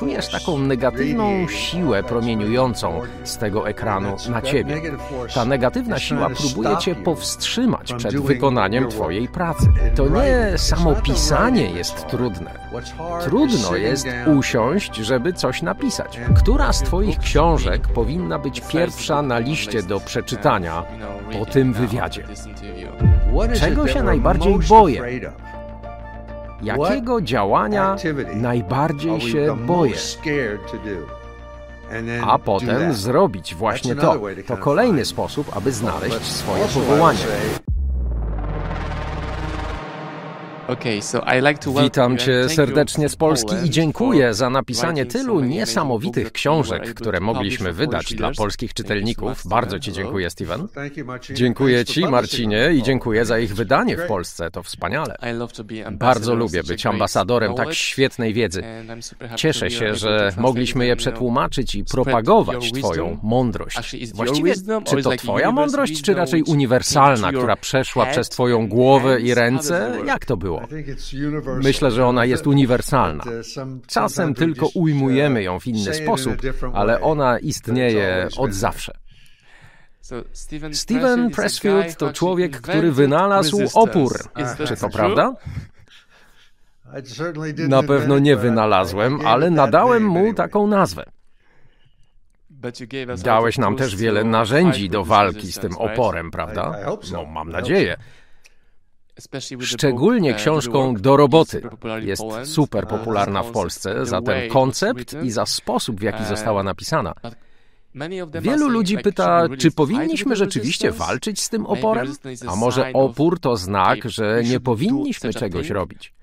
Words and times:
czujesz 0.00 0.28
taką 0.28 0.58
negatywną 0.58 1.48
siłę 1.48 2.02
promieniującą 2.02 3.00
z 3.24 3.38
tego 3.38 3.68
ekranu 3.68 4.16
na 4.30 4.42
ciebie. 4.42 4.80
Ta 5.34 5.44
negatywna 5.44 5.98
siła 5.98 6.30
próbuje 6.30 6.76
cię 6.76 6.94
powstrzymać 6.94 7.92
przed 7.92 8.20
wykonaniem 8.20 8.88
twojej 8.88 9.28
pracy. 9.28 9.66
To 9.94 10.08
nie 10.08 10.58
samo 10.58 10.94
pisanie 10.94 11.70
jest 11.70 12.06
trudne. 12.06 12.50
Trudno 13.24 13.76
jest 13.76 14.08
usiąść, 14.38 14.96
żeby 14.96 15.32
coś 15.32 15.62
napisać. 15.62 16.20
Która 16.36 16.72
z 16.72 16.82
twoich 16.82 17.18
książek 17.18 17.88
powinna 17.88 18.38
być 18.38 18.60
pierwsza 18.60 19.22
na 19.22 19.38
liście 19.38 19.82
do 19.82 20.00
przeczytania 20.00 20.84
po 21.38 21.46
tym 21.46 21.72
wywiadzie? 21.72 22.24
Czego 23.60 23.88
się 23.88 24.02
najbardziej 24.02 24.58
boję? 24.68 25.20
Jakiego 26.62 27.20
działania 27.20 27.96
najbardziej 28.34 29.20
się 29.20 29.56
boję? 29.66 29.94
A 32.26 32.38
potem 32.38 32.94
zrobić 32.94 33.54
właśnie 33.54 33.94
to. 33.96 34.16
To 34.46 34.56
kolejny 34.56 35.04
sposób, 35.04 35.56
aby 35.56 35.72
znaleźć 35.72 36.22
swoje 36.22 36.64
powołanie. 36.64 37.18
Witam 41.82 42.18
Cię 42.18 42.48
serdecznie 42.48 43.08
z 43.08 43.16
Polski 43.16 43.54
i 43.64 43.70
dziękuję 43.70 44.34
za 44.34 44.50
napisanie 44.50 45.06
tylu 45.06 45.40
niesamowitych 45.40 46.32
książek, 46.32 46.94
które 46.94 47.20
mogliśmy 47.20 47.72
wydać 47.72 48.14
dla 48.14 48.30
polskich 48.36 48.74
czytelników. 48.74 49.42
Bardzo 49.46 49.78
Ci 49.78 49.92
dziękuję, 49.92 50.30
Steven. 50.30 50.68
Dziękuję 51.32 51.84
Ci, 51.84 52.06
Marcinie, 52.06 52.70
i 52.74 52.82
dziękuję 52.82 53.24
za 53.24 53.38
ich 53.38 53.54
wydanie 53.54 53.96
w 53.96 54.06
Polsce. 54.06 54.50
To 54.50 54.62
wspaniale. 54.62 55.16
Bardzo 55.90 56.34
lubię 56.34 56.62
być 56.62 56.86
ambasadorem 56.86 57.54
tak 57.54 57.74
świetnej 57.74 58.34
wiedzy. 58.34 58.62
Cieszę 59.36 59.70
się, 59.70 59.94
że 59.94 60.32
mogliśmy 60.36 60.86
je 60.86 60.96
przetłumaczyć 60.96 61.74
i 61.74 61.84
propagować 61.84 62.72
Twoją 62.72 63.18
mądrość. 63.22 64.12
Właściwie, 64.14 64.54
czy 64.84 65.02
to 65.02 65.10
Twoja 65.10 65.52
mądrość, 65.52 66.02
czy 66.02 66.14
raczej 66.14 66.42
uniwersalna, 66.42 67.32
która 67.32 67.56
przeszła 67.56 68.06
przez 68.06 68.28
Twoją 68.28 68.68
głowę 68.68 69.20
i 69.20 69.34
ręce? 69.34 69.96
Jak 70.06 70.24
to 70.24 70.36
było? 70.36 70.59
Myślę, 71.62 71.90
że 71.90 72.06
ona 72.06 72.24
jest 72.24 72.46
uniwersalna. 72.46 73.24
Czasem 73.86 74.34
tylko 74.34 74.68
ujmujemy 74.74 75.42
ją 75.42 75.60
w 75.60 75.66
inny 75.66 75.94
sposób, 75.94 76.34
ale 76.74 77.00
ona 77.00 77.38
istnieje 77.38 78.28
od 78.36 78.54
zawsze. 78.54 78.92
Steven 80.72 81.30
Pressfield 81.30 81.96
to 81.96 82.12
człowiek, 82.12 82.60
który 82.60 82.92
wynalazł 82.92 83.58
opór. 83.74 84.12
Czy 84.66 84.76
to 84.76 84.88
prawda? 84.88 85.34
Na 87.68 87.82
pewno 87.82 88.18
nie 88.18 88.36
wynalazłem, 88.36 89.26
ale 89.26 89.50
nadałem 89.50 90.04
mu 90.04 90.34
taką 90.34 90.66
nazwę. 90.66 91.04
Dałeś 93.22 93.58
nam 93.58 93.76
też 93.76 93.96
wiele 93.96 94.24
narzędzi 94.24 94.90
do 94.90 95.04
walki 95.04 95.52
z 95.52 95.58
tym 95.58 95.76
oporem, 95.76 96.30
prawda? 96.30 96.78
No, 97.12 97.24
mam 97.24 97.50
nadzieję. 97.50 97.96
Szczególnie 99.60 100.34
książką 100.34 100.94
Do 100.94 101.16
roboty. 101.16 101.62
Jest 102.02 102.22
super 102.44 102.86
popularna 102.88 103.42
w 103.42 103.50
Polsce 103.50 104.06
za 104.06 104.22
ten 104.22 104.50
koncept 104.50 105.16
i 105.22 105.30
za 105.30 105.46
sposób, 105.46 106.00
w 106.00 106.02
jaki 106.02 106.24
została 106.24 106.62
napisana. 106.62 107.14
Wielu 108.40 108.68
ludzi 108.68 108.98
pyta, 108.98 109.46
czy 109.58 109.70
powinniśmy 109.70 110.36
rzeczywiście 110.36 110.90
walczyć 110.90 111.40
z 111.40 111.48
tym 111.48 111.66
oporem? 111.66 112.14
A 112.46 112.56
może 112.56 112.92
opór 112.92 113.40
to 113.40 113.56
znak, 113.56 113.98
że 114.04 114.42
nie 114.44 114.60
powinniśmy 114.60 115.32
czegoś 115.32 115.70
robić? 115.70 116.14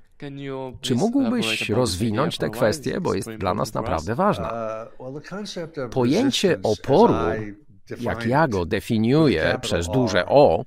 Czy 0.82 0.96
mógłbyś 0.96 1.70
rozwinąć 1.70 2.38
tę 2.38 2.50
kwestię, 2.50 3.02
bo 3.02 3.14
jest 3.14 3.30
dla 3.30 3.54
nas 3.54 3.74
naprawdę 3.74 4.16
ważna? 4.16 4.54
Pojęcie 5.92 6.60
oporu, 6.64 7.14
jak 8.00 8.26
ja 8.26 8.48
go 8.48 8.66
definiuję 8.66 9.58
przez 9.62 9.88
duże 9.88 10.26
O, 10.26 10.64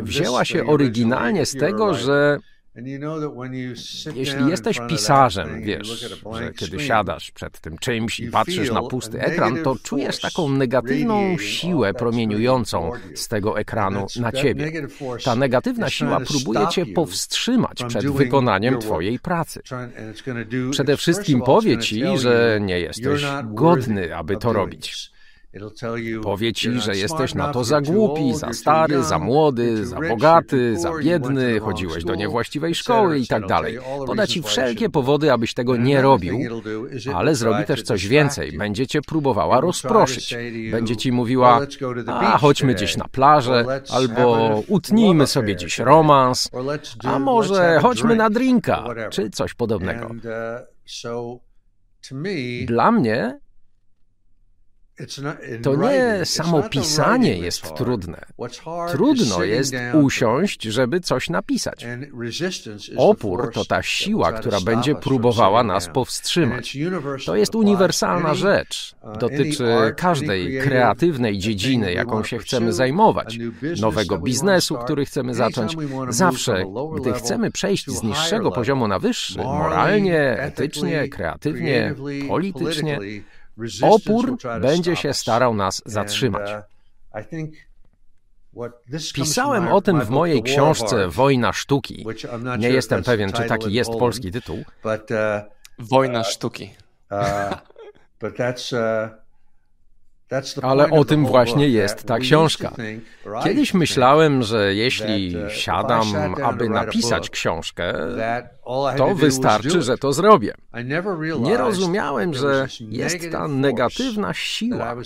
wzięła 0.00 0.44
się 0.44 0.66
oryginalnie 0.66 1.46
z 1.46 1.56
tego, 1.56 1.94
że 1.94 2.38
jeśli 4.14 4.48
jesteś 4.48 4.80
pisarzem, 4.88 5.62
wiesz, 5.62 5.88
że 6.32 6.52
kiedy 6.56 6.80
siadasz 6.80 7.30
przed 7.30 7.60
tym 7.60 7.78
czymś 7.78 8.20
i 8.20 8.30
patrzysz 8.30 8.70
na 8.70 8.82
pusty 8.82 9.20
ekran, 9.20 9.62
to 9.62 9.76
czujesz 9.82 10.20
taką 10.20 10.48
negatywną 10.48 11.38
siłę 11.38 11.94
promieniującą 11.94 12.90
z 13.14 13.28
tego 13.28 13.58
ekranu 13.58 14.06
na 14.20 14.32
ciebie. 14.32 14.72
Ta 15.24 15.34
negatywna 15.34 15.90
siła 15.90 16.20
próbuje 16.20 16.68
cię 16.68 16.86
powstrzymać 16.86 17.84
przed 17.88 18.06
wykonaniem 18.06 18.78
twojej 18.78 19.18
pracy. 19.18 19.62
Przede 20.70 20.96
wszystkim 20.96 21.42
powie 21.42 21.78
ci, 21.78 22.18
że 22.18 22.58
nie 22.62 22.80
jesteś 22.80 23.22
godny, 23.44 24.16
aby 24.16 24.36
to 24.36 24.52
robić. 24.52 25.10
Powie 26.22 26.52
ci, 26.52 26.80
że 26.80 26.96
jesteś 26.96 27.34
na 27.34 27.52
to 27.52 27.64
za 27.64 27.80
głupi, 27.80 28.34
za 28.34 28.52
stary, 28.52 29.02
za 29.02 29.18
młody, 29.18 29.86
za 29.86 30.00
bogaty, 30.00 30.78
za 30.78 30.92
biedny, 30.98 31.60
chodziłeś 31.60 32.04
do 32.04 32.14
niewłaściwej 32.14 32.74
szkoły 32.74 33.18
i 33.18 33.26
tak 33.26 33.46
dalej. 33.46 33.78
Poda 34.06 34.26
ci 34.26 34.42
wszelkie 34.42 34.90
powody, 34.90 35.32
abyś 35.32 35.54
tego 35.54 35.76
nie 35.76 36.02
robił, 36.02 36.38
ale 37.14 37.34
zrobi 37.34 37.64
też 37.64 37.82
coś 37.82 38.08
więcej. 38.08 38.58
Będzie 38.58 38.86
cię 38.86 39.00
próbowała 39.02 39.60
rozproszyć. 39.60 40.36
Będzie 40.70 40.96
ci 40.96 41.12
mówiła, 41.12 41.60
a 42.06 42.38
chodźmy 42.38 42.74
gdzieś 42.74 42.96
na 42.96 43.08
plażę, 43.08 43.82
albo 43.90 44.54
utnijmy 44.68 45.26
sobie 45.26 45.56
dziś 45.56 45.78
romans, 45.78 46.50
a 47.04 47.18
może 47.18 47.78
chodźmy 47.82 48.16
na 48.16 48.30
drinka, 48.30 48.84
czy 49.10 49.30
coś 49.30 49.54
podobnego. 49.54 50.10
Dla 52.66 52.92
mnie 52.92 53.40
to 55.62 55.76
nie 55.76 56.24
samo 56.24 56.62
pisanie 56.62 57.38
jest 57.38 57.74
trudne. 57.74 58.24
Trudno 58.90 59.44
jest 59.44 59.74
usiąść, 60.02 60.62
żeby 60.62 61.00
coś 61.00 61.30
napisać. 61.30 61.86
Opór 62.96 63.50
to 63.52 63.64
ta 63.64 63.82
siła, 63.82 64.32
która 64.32 64.60
będzie 64.60 64.94
próbowała 64.94 65.62
nas 65.62 65.88
powstrzymać. 65.88 66.76
To 67.26 67.36
jest 67.36 67.54
uniwersalna 67.54 68.34
rzecz. 68.34 68.94
Dotyczy 69.20 69.64
każdej 69.96 70.60
kreatywnej 70.60 71.38
dziedziny, 71.38 71.92
jaką 71.92 72.24
się 72.24 72.38
chcemy 72.38 72.72
zajmować, 72.72 73.38
nowego 73.80 74.18
biznesu, 74.18 74.74
który 74.74 75.04
chcemy 75.04 75.34
zacząć. 75.34 75.76
Zawsze, 76.08 76.64
gdy 77.00 77.12
chcemy 77.12 77.50
przejść 77.50 77.90
z 77.90 78.02
niższego 78.02 78.50
poziomu 78.50 78.88
na 78.88 78.98
wyższy, 78.98 79.38
moralnie, 79.38 80.20
etycznie, 80.38 81.08
kreatywnie, 81.08 81.94
politycznie, 82.28 82.98
Opór 83.82 84.36
będzie 84.60 84.96
się 84.96 85.14
starał 85.14 85.54
nas 85.54 85.82
zatrzymać. 85.86 86.50
Pisałem 89.14 89.68
o 89.68 89.80
tym 89.80 90.00
w 90.00 90.10
mojej 90.10 90.42
książce 90.42 91.08
Wojna 91.08 91.52
sztuki. 91.52 92.06
Nie 92.58 92.70
jestem 92.70 93.02
pewien, 93.02 93.32
czy 93.32 93.44
taki 93.44 93.72
jest 93.72 93.90
polski 93.90 94.30
tytuł. 94.30 94.64
Wojna 95.78 96.24
sztuki. 96.24 96.74
Ale 100.62 100.90
o 100.90 101.04
tym 101.04 101.26
właśnie 101.26 101.68
jest 101.68 102.04
ta 102.04 102.18
książka. 102.18 102.72
Kiedyś 103.44 103.74
myślałem, 103.74 104.42
że 104.42 104.74
jeśli 104.74 105.36
uh, 105.36 105.52
siadam, 105.52 106.34
aby 106.42 106.68
napisać 106.68 107.30
książkę, 107.30 107.94
to 108.96 109.14
wystarczy, 109.14 109.82
że 109.82 109.98
to 109.98 110.12
zrobię. 110.12 110.54
Nie 111.40 111.56
rozumiałem, 111.56 112.34
że 112.34 112.66
jest 112.80 113.32
ta 113.32 113.48
negatywna 113.48 114.34
siła, 114.34 114.96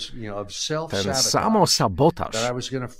ten 0.89 1.15
samosabotaż, 1.15 2.51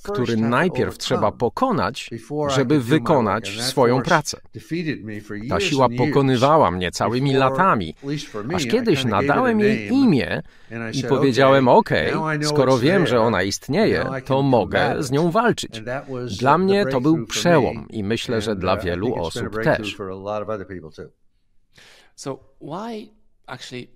który 0.03 0.37
najpierw 0.37 0.97
trzeba 0.97 1.31
pokonać, 1.31 2.09
żeby 2.47 2.79
wykonać 2.79 3.61
swoją 3.61 4.01
pracę. 4.01 4.37
Ta 5.49 5.59
siła 5.59 5.87
pokonywała 5.97 6.71
mnie 6.71 6.91
całymi 6.91 7.33
latami, 7.33 7.95
aż 8.55 8.65
kiedyś 8.65 9.05
nadałem 9.05 9.59
jej 9.59 9.87
imię 9.93 10.41
i 10.93 11.03
powiedziałem: 11.03 11.67
OK, 11.67 11.89
skoro 12.44 12.78
wiem, 12.78 13.08
że 13.08 13.22
ona 13.22 13.44
istnieje, 13.44 14.06
to 14.26 14.41
mogę 14.41 14.96
z 15.00 15.12
nią 15.12 15.32
walczyć. 15.32 15.82
Dla 16.40 16.58
mnie 16.58 16.85
to 16.85 17.02
był 17.02 17.26
przełom 17.26 17.88
i 17.90 18.03
myślę, 18.03 18.41
że 18.41 18.56
dla 18.56 18.78
wielu 18.78 19.16
osób 19.16 19.64
też. 19.64 19.97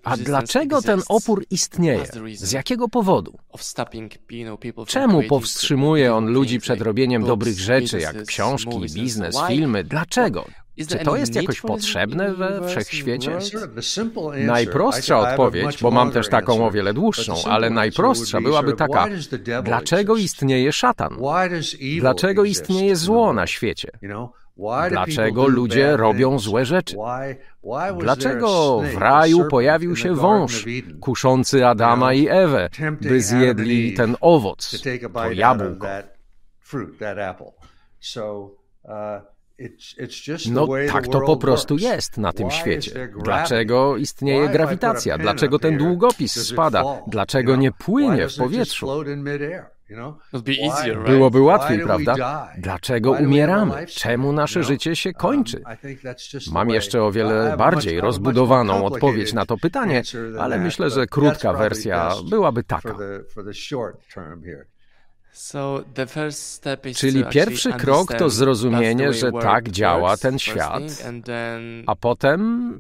A 0.04 0.18
dlaczego 0.18 0.82
ten 0.82 1.02
opór 1.10 1.46
istnieje? 1.50 2.06
Z 2.36 2.52
jakiego 2.52 2.90
powodu? 2.90 3.38
Czemu 4.88 5.24
powstrzymuje 5.24 6.14
on 6.16 6.28
ludzi 6.28 6.60
przed 6.60 6.82
robieniem 6.82 7.24
dobrych 7.24 7.60
rzeczy, 7.60 8.00
jak 8.00 8.24
książki, 8.26 8.80
biznes, 8.94 9.38
filmy? 9.48 9.84
Dlaczego? 9.84 10.46
Czy 10.88 11.00
to 11.00 11.16
jest 11.16 11.36
jakoś 11.36 11.62
potrzebne 11.62 12.34
we 12.34 12.68
wszechświecie? 12.68 13.38
Najprostsza 14.46 15.20
odpowiedź, 15.20 15.82
bo 15.82 15.92
mam 15.92 16.12
też 16.12 16.30
taką 16.30 16.66
o 16.66 16.72
wiele 16.72 16.94
dłuższą, 16.94 17.34
ale 17.46 17.70
najprostsza 17.70 18.42
byłaby 18.42 18.74
taka: 18.74 19.08
dlaczego 19.64 20.16
istnieje 20.16 20.74
szatan? 20.74 21.18
Dlaczego 22.00 22.44
istnieje 22.44 22.96
zło 22.96 23.34
na 23.34 23.48
świecie? 23.48 23.92
Dlaczego 24.90 25.48
ludzie 25.48 25.98
robią 25.98 26.40
złe 26.40 26.66
rzeczy? 26.66 26.96
Dlaczego 28.00 28.82
w 28.94 28.98
raju 28.98 29.46
pojawił 29.46 29.96
się 29.96 30.16
wąż 30.16 30.66
kuszący 31.02 31.66
Adama 31.68 32.14
i 32.14 32.28
Ewę, 32.28 32.70
by 33.02 33.22
zjedli 33.22 33.94
ten 33.94 34.16
owoc, 34.22 34.82
to 35.14 35.32
jabłko? 35.32 35.88
No 40.52 40.68
tak 40.92 41.08
to 41.08 41.22
po 41.22 41.38
prostu 41.38 41.78
jest 41.78 42.18
na 42.18 42.34
tym 42.34 42.52
świecie. 42.52 43.10
Dlaczego 43.24 43.98
istnieje 43.98 44.50
grawitacja? 44.50 45.18
Dlaczego 45.18 45.60
ten 45.60 45.78
długopis 45.78 46.48
spada? 46.48 46.84
Dlaczego 47.08 47.56
nie 47.56 47.72
płynie 47.72 48.28
w 48.30 48.36
powietrzu? 48.38 48.88
Byłoby 51.06 51.42
łatwiej, 51.42 51.80
prawda? 51.80 52.48
Dlaczego 52.58 53.12
umieramy? 53.12 53.86
Czemu 53.88 54.34
nasze 54.34 54.64
życie 54.64 54.96
się 54.96 55.14
kończy? 55.14 55.64
Mam 56.52 56.70
jeszcze 56.70 57.04
o 57.04 57.12
wiele 57.12 57.56
bardziej 57.58 58.02
rozbudowaną 58.02 58.86
odpowiedź 58.86 59.34
na 59.34 59.46
to 59.46 59.58
pytanie, 59.58 60.04
ale 60.40 60.60
myślę, 60.60 60.90
że 60.90 61.08
krótka 61.08 61.54
wersja 61.54 62.12
byłaby 62.30 62.64
taka. 62.64 62.96
Czyli 66.96 67.26
pierwszy 67.26 67.74
krok 67.74 68.14
to 68.14 68.30
zrozumienie, 68.30 69.14
że 69.14 69.32
tak 69.32 69.70
działa 69.70 70.18
ten 70.18 70.40
świat, 70.40 70.84
a 71.88 71.96
potem 71.96 72.80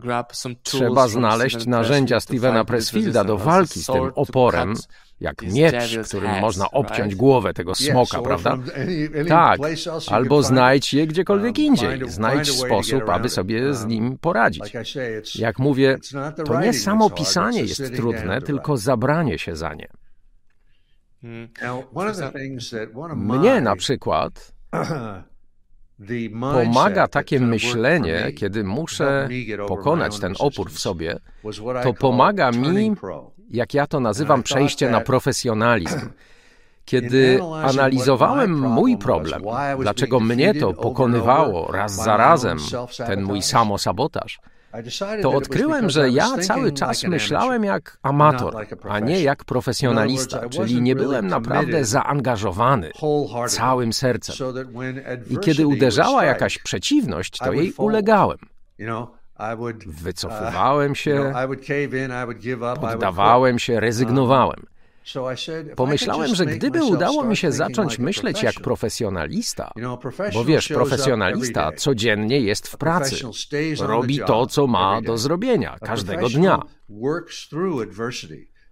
trzeba 0.63 1.07
znaleźć 1.07 1.66
narzędzia 1.66 2.19
Stevena 2.19 2.66
Pressfielda 2.66 3.24
do 3.24 3.38
walki 3.38 3.80
z 3.80 3.86
tym 3.86 4.12
oporem, 4.16 4.74
jak 5.22 5.42
miecz, 5.42 5.98
którym 6.07 6.40
można 6.42 6.72
obciąć 6.72 7.16
głowę 7.16 7.54
tego 7.54 7.75
smoka, 7.75 8.22
prawda? 8.22 8.57
Tak, 9.28 9.60
albo 10.12 10.44
znajdź 10.44 10.94
je 10.94 11.07
gdziekolwiek 11.07 11.60
indziej. 11.60 12.10
Znajdź 12.10 12.52
sposób, 12.52 13.10
aby 13.10 13.30
sobie 13.30 13.74
z 13.74 13.86
nim 13.86 14.18
poradzić. 14.18 14.74
Jak 15.36 15.60
mówię, 15.60 15.98
to 16.45 16.62
nie 16.62 16.74
samo 16.74 17.10
pisanie 17.10 17.62
jest 17.62 17.95
trudne, 17.95 18.42
tylko 18.42 18.78
zabranie 18.78 19.40
się 19.40 19.56
za 19.56 19.74
nie. 19.74 19.88
Mnie 23.16 23.62
na 23.62 23.75
przykład 23.75 24.54
pomaga 26.54 27.07
takie 27.07 27.39
myślenie, 27.39 28.31
kiedy 28.36 28.63
muszę 28.63 29.30
pokonać 29.68 30.19
ten 30.19 30.33
opór 30.39 30.71
w 30.71 30.80
sobie, 30.80 31.19
to 31.83 31.94
pomaga 31.94 32.51
mi, 32.51 32.95
jak 33.50 33.74
ja 33.74 33.88
to 33.88 34.00
nazywam, 34.00 34.44
przejście 34.44 34.89
na 34.89 35.01
profesjonalizm. 35.01 36.10
Kiedy 36.86 37.39
analizowałem 37.63 38.60
mój 38.60 38.98
problem, 38.98 39.42
dlaczego 39.80 40.19
mnie 40.19 40.54
to 40.54 40.74
pokonywało 40.74 41.71
raz 41.71 41.95
za 41.95 42.18
razem, 42.18 42.57
ten 42.98 43.24
mój 43.24 43.42
samosabotaż, 43.42 44.39
to 45.21 45.31
odkryłem, 45.31 45.89
że 45.89 46.10
ja 46.10 46.38
cały 46.38 46.71
czas 46.71 47.04
myślałem 47.04 47.63
jak 47.63 47.98
amator, 48.04 48.56
a 48.89 49.00
nie 49.00 49.21
jak 49.21 49.45
profesjonalista, 49.45 50.50
czyli 50.50 50.81
nie 50.81 50.95
byłem 50.95 51.27
naprawdę 51.27 51.86
zaangażowany 51.86 52.92
całym 53.48 53.94
sercem. 53.94 54.36
I 55.30 55.38
kiedy 55.38 55.68
uderzała 55.68 56.25
jakaś 56.25 56.57
przeciwność, 56.57 57.38
to 57.38 57.54
jej 57.54 57.74
ulegałem. 57.77 58.38
Wycofywałem 59.86 60.95
się, 60.95 61.33
poddawałem 62.81 63.60
się, 63.60 63.80
rezygnowałem. 63.80 64.66
Pomyślałem, 65.75 66.36
że 66.36 66.46
gdyby 66.46 66.84
udało 66.84 67.24
mi 67.24 67.38
się 67.38 67.51
zacząć 67.51 68.00
myśleć 68.00 68.44
jak 68.44 68.56
profesjonalista, 68.56 69.72
bo 70.34 70.46
wiesz, 70.46 70.68
profesjonalista 70.68 71.72
codziennie 71.72 72.40
jest 72.40 72.68
w 72.68 72.78
pracy, 72.78 73.16
robi 73.80 74.19
to, 74.28 74.48
co 74.48 74.68
ma 74.68 75.01
do 75.01 75.18
zrobienia 75.18 75.78
każdego 75.81 76.30
dnia. 76.30 76.60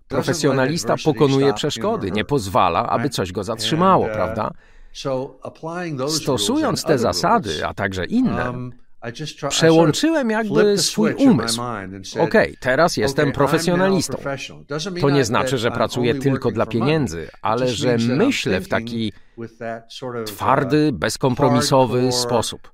Profesjonalista 0.07 0.95
pokonuje 1.05 1.53
przeszkody, 1.53 2.11
nie 2.11 2.25
pozwala, 2.25 2.89
aby 2.89 3.09
coś 3.09 3.31
go 3.31 3.43
zatrzymało, 3.43 4.05
uh, 4.05 4.11
prawda? 4.11 4.51
Stosując 6.07 6.83
te 6.83 6.97
zasady, 6.97 7.65
a 7.65 7.73
także 7.73 8.05
inne, 8.05 8.51
um, 8.51 8.71
Przełączyłem 9.49 10.29
jakby 10.29 10.77
swój 10.77 11.13
umysł. 11.13 11.61
OK, 12.19 12.33
teraz 12.59 12.97
jestem 12.97 13.31
profesjonalistą. 13.31 14.17
To 15.01 15.09
nie 15.09 15.25
znaczy, 15.25 15.57
że 15.57 15.71
pracuję 15.71 16.15
tylko 16.15 16.51
dla 16.51 16.65
pieniędzy, 16.65 17.29
ale 17.41 17.67
że 17.67 17.97
myślę 17.97 18.61
w 18.61 18.67
taki 18.67 19.13
twardy, 20.25 20.89
uh, 20.93 20.99
bezkompromisowy 20.99 22.11
sposób. 22.11 22.71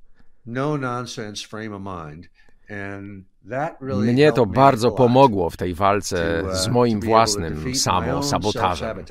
Mnie 3.82 4.32
to 4.32 4.46
bardzo 4.46 4.92
pomogło 4.92 5.50
w 5.50 5.58
tej 5.58 5.74
walce 5.74 6.44
z 6.54 6.68
uh, 6.68 6.74
moim 6.74 7.02
własnym 7.02 7.76
samosabotażem. 7.76 9.06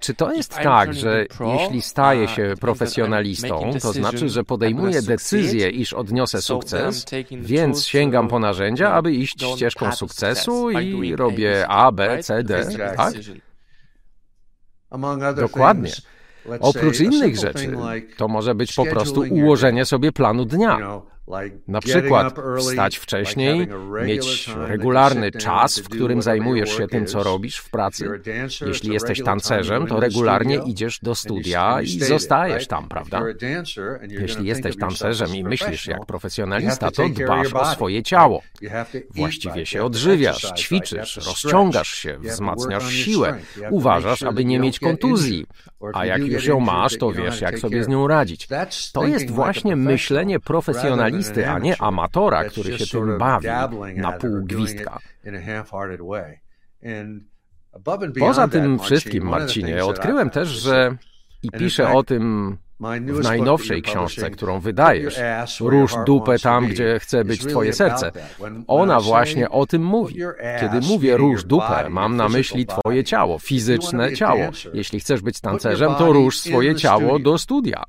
Czy 0.00 0.14
to 0.14 0.32
jest 0.32 0.54
tak, 0.54 0.94
że 0.94 1.26
jeśli 1.58 1.82
staję 1.82 2.24
uh, 2.24 2.30
się 2.30 2.54
profesjonalistą, 2.60 3.70
to 3.82 3.92
znaczy, 3.92 4.28
że 4.28 4.44
podejmuję 4.44 5.02
decyzję, 5.02 5.70
iż 5.70 5.92
odniosę 5.92 6.42
sukces, 6.42 7.06
więc 7.30 7.86
sięgam 7.86 8.28
po 8.28 8.38
narzędzia, 8.38 8.92
aby 8.92 9.12
iść 9.12 9.44
ścieżką 9.54 9.92
sukcesu 9.92 10.70
i 10.70 11.16
robię 11.16 11.68
A, 11.68 11.92
B, 11.92 12.22
C, 12.22 12.42
D, 12.42 12.66
tak? 12.96 13.14
Dokładnie. 15.36 15.90
Oprócz 16.60 17.00
innych 17.00 17.36
rzeczy, 17.36 17.72
to 18.16 18.28
może 18.28 18.54
być 18.54 18.74
po 18.74 18.86
prostu 18.86 19.24
ułożenie 19.30 19.84
sobie 19.84 20.12
planu 20.12 20.44
dnia. 20.44 21.00
Na 21.68 21.80
przykład 21.80 22.38
wstać 22.58 22.96
wcześniej, 22.96 23.68
mieć 24.04 24.50
regularny 24.56 25.30
czas, 25.30 25.78
w 25.78 25.88
którym 25.88 26.22
zajmujesz 26.22 26.76
się 26.76 26.88
tym, 26.88 27.06
co 27.06 27.22
robisz 27.22 27.58
w 27.58 27.70
pracy. 27.70 28.20
Jeśli 28.66 28.92
jesteś 28.92 29.22
tancerzem, 29.22 29.86
to 29.86 30.00
regularnie 30.00 30.60
idziesz 30.66 30.98
do 31.02 31.14
studia 31.14 31.82
i 31.82 31.88
zostajesz 31.88 32.66
tam, 32.66 32.88
prawda? 32.88 33.22
Jeśli 34.08 34.46
jesteś 34.46 34.76
tancerzem 34.76 35.36
i 35.36 35.44
myślisz 35.44 35.86
jak 35.86 36.06
profesjonalista, 36.06 36.90
to 36.90 37.08
dbasz 37.08 37.54
o 37.54 37.64
swoje 37.64 38.02
ciało. 38.02 38.42
Właściwie 39.14 39.66
się 39.66 39.84
odżywiasz, 39.84 40.52
ćwiczysz, 40.56 41.16
rozciągasz 41.16 41.94
się, 41.94 42.18
wzmacniasz 42.18 42.92
siłę, 42.92 43.38
uważasz, 43.70 44.22
aby 44.22 44.44
nie 44.44 44.58
mieć 44.58 44.80
kontuzji. 44.80 45.46
A 45.94 46.06
jak 46.06 46.26
już 46.26 46.44
ją 46.44 46.60
masz, 46.60 46.98
to 46.98 47.12
wiesz, 47.12 47.40
jak 47.40 47.58
sobie 47.58 47.84
z 47.84 47.88
nią 47.88 48.08
radzić. 48.08 48.48
To 48.92 49.06
jest 49.06 49.30
właśnie 49.30 49.76
myślenie 49.76 50.40
profesjonalisty 51.20 51.50
a 51.50 51.58
nie 51.58 51.82
amatora, 51.82 52.44
który 52.44 52.78
się 52.78 52.86
tym 52.86 53.18
bawi 53.18 53.48
na 53.96 54.12
pół 54.12 54.44
gwizdka. 54.44 54.98
Poza 58.18 58.48
tym 58.48 58.78
wszystkim, 58.78 59.24
Marcinie, 59.24 59.84
odkryłem 59.84 60.30
też, 60.30 60.48
że 60.48 60.96
i 61.42 61.50
piszę 61.50 61.88
o 61.88 62.02
tym 62.02 62.56
w 63.06 63.22
najnowszej 63.22 63.82
książce, 63.82 64.30
którą 64.30 64.60
wydajesz, 64.60 65.20
Rusz 65.60 65.94
dupę 66.06 66.38
tam, 66.38 66.66
gdzie 66.66 66.98
chce 66.98 67.24
być 67.24 67.46
twoje 67.46 67.72
serce. 67.72 68.12
Ona 68.66 69.00
właśnie 69.00 69.50
o 69.50 69.66
tym 69.66 69.84
mówi. 69.84 70.16
Kiedy 70.60 70.80
mówię 70.80 71.16
rusz 71.16 71.44
dupę, 71.44 71.90
mam 71.90 72.16
na 72.16 72.28
myśli 72.28 72.66
twoje 72.66 73.04
ciało, 73.04 73.38
fizyczne 73.38 74.12
ciało. 74.12 74.40
Jeśli 74.74 75.00
chcesz 75.00 75.20
być 75.20 75.40
tancerzem, 75.40 75.94
to 75.94 76.12
rusz 76.12 76.40
swoje 76.40 76.74
ciało 76.74 77.18
do 77.18 77.38
studia. 77.38 77.84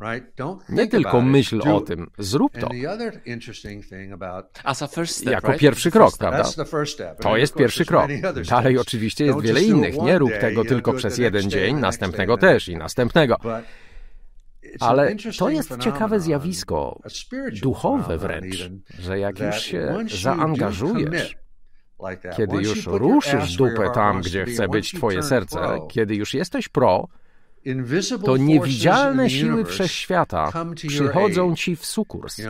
Nie 0.70 0.88
tylko 0.88 1.22
myśl 1.22 1.62
o 1.70 1.82
tym, 1.82 2.08
zrób 2.18 2.52
to. 2.60 2.70
Jako 5.26 5.54
pierwszy 5.54 5.92
krok, 5.92 6.18
prawda? 6.18 6.44
To 7.22 7.38
jest 7.38 7.54
pierwszy 7.54 7.86
krok. 7.86 8.08
Dalej 8.50 8.78
oczywiście 8.78 9.26
jest 9.26 9.42
wiele 9.42 9.62
innych. 9.62 9.98
Nie 9.98 10.20
rób 10.20 10.32
tego 10.42 10.66
tylko 10.66 10.94
przez 10.94 11.18
jeden 11.18 11.50
dzień, 11.50 11.80
następnego 11.80 12.38
też 12.38 12.68
i 12.70 12.76
następnego. 12.76 13.38
Ale 14.80 15.16
to 15.38 15.50
jest 15.50 15.78
ciekawe 15.78 16.20
zjawisko, 16.20 17.02
duchowe 17.62 18.18
wręcz, 18.18 18.70
że 19.00 19.20
jak 19.20 19.40
już 19.40 19.62
się 19.62 19.98
zaangażujesz, 20.22 21.36
kiedy 22.38 22.58
już 22.58 22.88
ruszysz 22.88 23.56
dupę 23.56 23.92
tam, 23.94 24.22
gdzie 24.22 24.46
chce 24.46 24.68
być 24.68 24.92
twoje 24.92 25.24
serce, 25.24 25.60
kiedy 25.90 26.16
już 26.16 26.34
jesteś 26.34 26.70
pro, 26.70 27.08
to 28.26 28.38
niewidzialne 28.38 29.30
siły 29.30 29.66
wszechświata 29.66 30.52
przychodzą 30.88 31.56
ci 31.56 31.76
w 31.76 31.86
sukurs. 31.86 32.42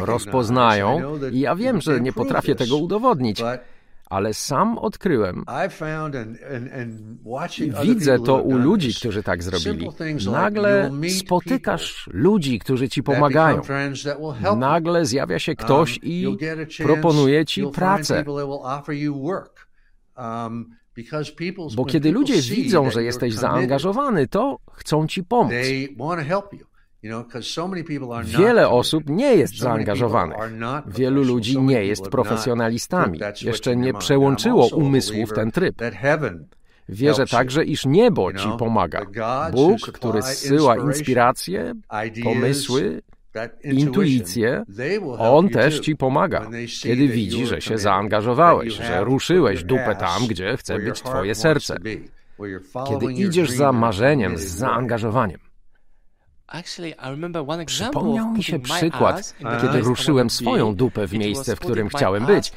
Rozpoznają, 0.00 1.18
i 1.32 1.40
ja 1.40 1.56
wiem, 1.56 1.80
że 1.80 2.00
nie 2.00 2.12
potrafię 2.12 2.54
tego 2.54 2.76
udowodnić, 2.76 3.42
ale 4.10 4.34
sam 4.34 4.78
odkryłem, 4.78 5.44
widzę 7.82 8.18
to 8.18 8.42
u 8.42 8.56
ludzi, 8.56 8.94
którzy 8.94 9.22
tak 9.22 9.42
zrobili. 9.42 9.88
Nagle 10.32 10.90
spotykasz 11.18 12.10
ludzi, 12.12 12.58
którzy 12.58 12.88
ci 12.88 13.02
pomagają. 13.02 13.62
Nagle 14.56 15.06
zjawia 15.06 15.38
się 15.38 15.54
ktoś 15.54 15.98
um, 15.98 16.00
i 16.02 16.36
proponuje 16.82 17.44
ci 17.44 17.66
pracę. 17.66 18.24
Bo 21.76 21.84
kiedy 21.84 22.12
ludzie 22.12 22.42
widzą, 22.42 22.90
że 22.90 23.02
jesteś 23.04 23.34
zaangażowany, 23.34 24.26
to 24.28 24.58
chcą 24.72 25.06
ci 25.06 25.24
pomóc. 25.24 25.52
Wiele 28.24 28.68
osób 28.68 29.04
nie 29.06 29.34
jest 29.34 29.58
zaangażowanych. 29.58 30.36
Wielu 30.86 31.22
ludzi 31.22 31.58
nie 31.60 31.84
jest 31.84 32.08
profesjonalistami. 32.08 33.20
Jeszcze 33.42 33.76
nie 33.76 33.94
przełączyło 33.94 34.68
umysłu 34.68 35.26
w 35.26 35.32
ten 35.32 35.50
tryb. 35.52 35.74
Wierzę 36.88 37.26
także, 37.26 37.64
iż 37.64 37.86
niebo 37.86 38.32
ci 38.32 38.48
pomaga. 38.58 39.06
Bóg, 39.52 39.80
który 39.80 40.22
zsyła 40.22 40.76
inspiracje, 40.76 41.72
pomysły, 42.24 43.02
intuicję, 43.64 44.64
on 45.18 45.48
też 45.48 45.80
ci 45.80 45.96
pomaga, 45.96 46.50
kiedy 46.82 47.08
widzi, 47.08 47.46
że 47.46 47.60
się 47.60 47.78
zaangażowałeś, 47.78 48.74
że 48.74 49.04
ruszyłeś 49.04 49.64
dupę 49.64 49.96
tam, 50.00 50.26
gdzie 50.28 50.56
chce 50.56 50.78
być 50.78 51.02
twoje 51.02 51.34
serce. 51.34 51.76
Kiedy 52.88 53.12
idziesz 53.12 53.50
za 53.50 53.72
marzeniem, 53.72 54.38
z 54.38 54.44
zaangażowaniem. 54.44 55.47
Przypomniał 57.66 58.32
mi 58.32 58.42
się 58.42 58.58
przykład, 58.58 59.34
kiedy 59.62 59.80
ruszyłem 59.80 60.30
swoją 60.30 60.74
dupę 60.74 61.06
w 61.06 61.12
miejsce, 61.12 61.56
w 61.56 61.60
którym 61.60 61.88
chciałem 61.88 62.26
być. 62.26 62.52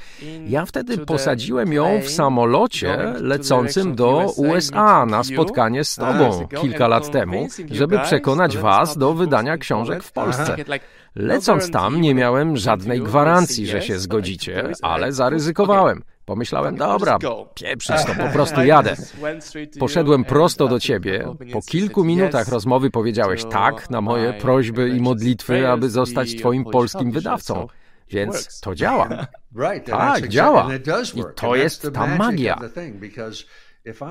Ja 0.48 0.66
wtedy 0.66 0.98
posadziłem 0.98 1.74
ją 1.74 2.02
w 2.02 2.10
samolocie 2.10 3.14
lecącym 3.20 3.96
do 3.96 4.34
USA 4.36 5.06
na 5.06 5.24
spotkanie 5.24 5.84
z 5.84 5.96
tobą 5.96 6.48
kilka 6.62 6.88
lat 6.88 7.12
temu, 7.12 7.48
żeby 7.72 8.00
przekonać 8.00 8.58
was 8.58 8.98
do 8.98 9.14
wydania 9.14 9.58
książek 9.58 10.04
w 10.04 10.12
Polsce. 10.12 10.56
Lecąc 11.16 11.72
tam 11.72 12.02
nie 12.02 12.16
miałem 12.16 12.58
żadnej 12.58 13.02
gwarancji, 13.02 13.68
że 13.68 13.82
się 13.82 14.00
zgodzicie, 14.00 14.72
ale 14.82 15.14
zaryzykowałem. 15.14 16.04
Pomyślałem, 16.32 16.76
dobra, 16.76 17.18
pieprzyć 17.56 18.06
to, 18.06 18.16
po 18.16 18.30
prostu 18.34 18.64
jadę. 18.64 18.96
Poszedłem 19.80 20.26
prosto 20.26 20.68
do 20.68 20.80
ciebie. 20.80 21.26
Po 21.54 21.62
kilku 21.62 22.04
minutach 22.04 22.48
rozmowy 22.48 22.90
powiedziałeś 22.90 23.46
tak 23.46 23.90
na 23.90 24.02
moje 24.02 24.34
prośby 24.34 24.90
i 24.90 25.02
modlitwy, 25.02 25.68
aby 25.68 25.90
zostać 25.90 26.36
twoim 26.36 26.66
polskim 26.66 27.12
wydawcą. 27.12 27.68
Więc 28.10 28.60
to 28.60 28.76
działa. 28.76 29.10
Tak, 29.86 30.28
działa. 30.28 30.70
I 31.16 31.24
to 31.36 31.56
jest 31.56 31.90
ta 31.94 32.08
magia. 32.08 32.60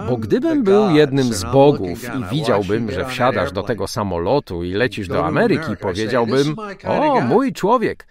Bo 0.09 0.17
gdybym 0.17 0.63
był 0.63 0.91
jednym 0.91 1.33
z 1.33 1.45
bogów 1.45 2.05
i 2.05 2.25
widziałbym, 2.31 2.91
że 2.91 3.05
wsiadasz 3.05 3.53
do 3.53 3.63
tego 3.63 3.89
samolotu 3.89 4.65
i 4.65 4.73
lecisz 4.73 5.09
do 5.09 5.27
Ameryki, 5.27 5.77
powiedziałbym: 5.77 6.57
O, 6.87 7.21
mój 7.21 7.53
człowiek, 7.53 8.07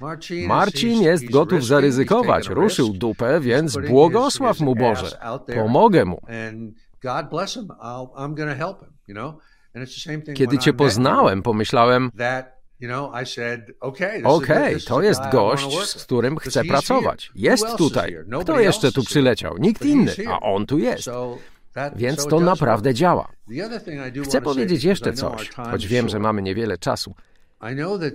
Marcin 0.48 1.02
jest 1.02 1.32
gotów 1.32 1.66
zaryzykować, 1.66 2.50
ruszył 2.50 2.94
dupę, 2.94 3.40
więc 3.40 3.78
błogosław 3.90 4.60
mu 4.60 4.76
Boże, 4.76 5.18
pomogę 5.56 6.06
mu. 6.06 6.22
Kiedy 10.36 10.58
cię 10.58 10.74
poznałem, 10.74 11.42
pomyślałem, 11.42 12.12
Okej, 13.80 14.24
okay, 14.24 14.80
to 14.88 15.02
jest 15.02 15.22
gość, 15.32 15.88
z 15.90 16.04
którym 16.06 16.38
chcę 16.38 16.64
pracować. 16.64 17.32
Jest 17.36 17.66
tutaj. 17.78 18.18
Kto 18.42 18.60
jeszcze 18.60 18.92
tu 18.92 19.04
przyleciał? 19.04 19.58
Nikt 19.58 19.86
inny, 19.86 20.14
a 20.28 20.40
on 20.40 20.66
tu 20.66 20.78
jest. 20.78 21.10
Więc 21.96 22.26
to 22.26 22.40
naprawdę 22.40 22.94
działa. 22.94 23.32
Chcę 24.24 24.42
powiedzieć 24.42 24.84
jeszcze 24.84 25.14
coś, 25.14 25.50
choć 25.50 25.88
wiem, 25.88 26.10
że 26.10 26.20
mamy 26.20 26.42
niewiele 26.42 26.78
czasu. 26.78 27.16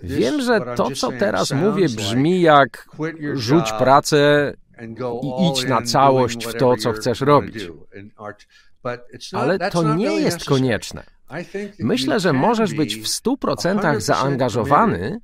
Wiem, 0.03 0.41
że 0.41 0.61
to, 0.77 0.91
co 0.91 1.13
teraz 1.13 1.51
mówię, 1.53 1.89
brzmi 1.89 2.41
jak 2.41 2.89
rzuć 3.35 3.73
pracę 3.73 4.53
i 5.23 5.51
idź 5.51 5.65
na 5.69 5.83
całość 5.83 6.47
w 6.47 6.55
to, 6.55 6.77
co 6.77 6.93
chcesz 6.93 7.21
robić. 7.21 7.69
Ale 9.33 9.71
to 9.71 9.95
nie 9.95 10.13
jest 10.13 10.45
konieczne. 10.45 11.03
Myślę, 11.79 12.21
że 12.21 12.33
możesz 12.33 12.75
być 12.75 12.97
w 12.97 13.05
100% 13.05 14.01
zaangażowany 14.01 15.19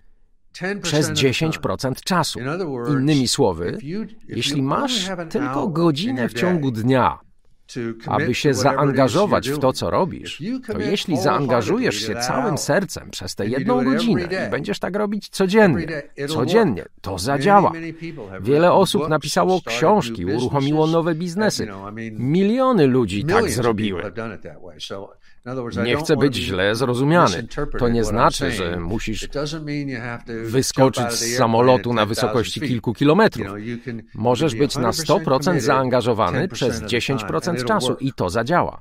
przez 0.82 1.10
10% 1.10 1.94
czasu. 2.04 2.40
Innymi 2.88 3.28
słowy, 3.28 3.78
jeśli 4.28 4.62
masz 4.62 5.10
tylko 5.30 5.68
godzinę 5.68 6.28
w 6.28 6.34
ciągu 6.34 6.70
dnia, 6.70 7.18
aby 8.06 8.34
się 8.34 8.54
zaangażować 8.54 9.50
w 9.50 9.58
to, 9.58 9.72
co 9.72 9.90
robisz, 9.90 10.42
to 10.66 10.78
jeśli 10.78 11.16
zaangażujesz 11.16 12.06
się 12.06 12.14
całym 12.14 12.58
sercem 12.58 13.10
przez 13.10 13.34
tę 13.34 13.46
jedną 13.46 13.84
godzinę 13.84 14.22
i 14.22 14.50
będziesz 14.50 14.78
tak 14.78 14.96
robić 14.96 15.28
codziennie, 15.28 16.02
codziennie, 16.28 16.84
to 17.00 17.18
zadziała. 17.18 17.72
Wiele 18.40 18.72
osób 18.72 19.08
napisało 19.08 19.60
książki, 19.66 20.24
uruchomiło 20.24 20.86
nowe 20.86 21.14
biznesy. 21.14 21.68
Miliony 22.12 22.86
ludzi 22.86 23.24
tak 23.24 23.50
zrobiły. 23.50 24.02
Nie 25.84 25.96
chcę 25.96 26.16
być 26.16 26.36
źle 26.36 26.74
zrozumiany. 26.74 27.46
To 27.78 27.88
nie 27.88 28.04
znaczy, 28.04 28.50
że 28.50 28.80
musisz 28.80 29.28
wyskoczyć 30.44 31.12
z 31.12 31.36
samolotu 31.36 31.92
na 31.92 32.06
wysokości 32.06 32.60
kilku 32.60 32.94
kilometrów. 32.94 33.46
Możesz 34.14 34.54
być 34.54 34.76
na 34.76 34.90
100% 34.90 35.60
zaangażowany 35.60 36.48
przez 36.48 36.82
10% 36.82 37.64
czasu 37.64 37.96
i 38.00 38.12
to 38.12 38.30
zadziała. 38.30 38.80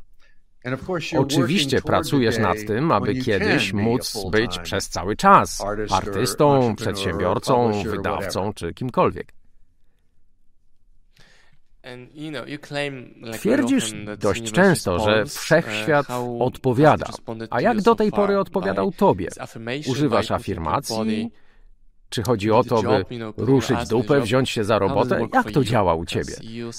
Oczywiście 1.18 1.82
pracujesz 1.82 2.38
nad 2.38 2.58
tym, 2.68 2.92
aby 2.92 3.16
kiedyś 3.16 3.74
móc 3.74 4.18
być 4.32 4.60
przez 4.60 4.89
cały 4.89 5.16
czas 5.16 5.63
artystą, 5.92 6.75
przedsiębiorcą, 6.75 7.84
wydawcą 7.84 8.54
czy 8.54 8.74
kimkolwiek. 8.74 9.38
Twierdzisz 13.34 13.93
dość 14.19 14.51
często, 14.51 15.00
że 15.00 15.25
wszechświat 15.25 16.08
odpowiada. 16.39 17.05
A 17.50 17.62
jak 17.62 17.81
do 17.81 17.96
tej 17.96 18.12
pory 18.12 18.39
odpowiadał 18.39 18.91
tobie? 18.91 19.27
Używasz 19.88 20.31
afirmacji? 20.31 21.31
Czy 22.10 22.24
chodzi 22.24 22.51
o 22.51 22.63
to, 22.63 22.81
by 22.81 23.05
ruszyć 23.38 23.88
dupę, 23.88 24.22
wziąć 24.22 24.50
się 24.50 24.63
za 24.63 24.79
robotę? 24.79 25.27
Jak 25.34 25.51
to 25.51 25.63
działa 25.63 25.96
u 25.96 26.05
ciebie? 26.05 26.34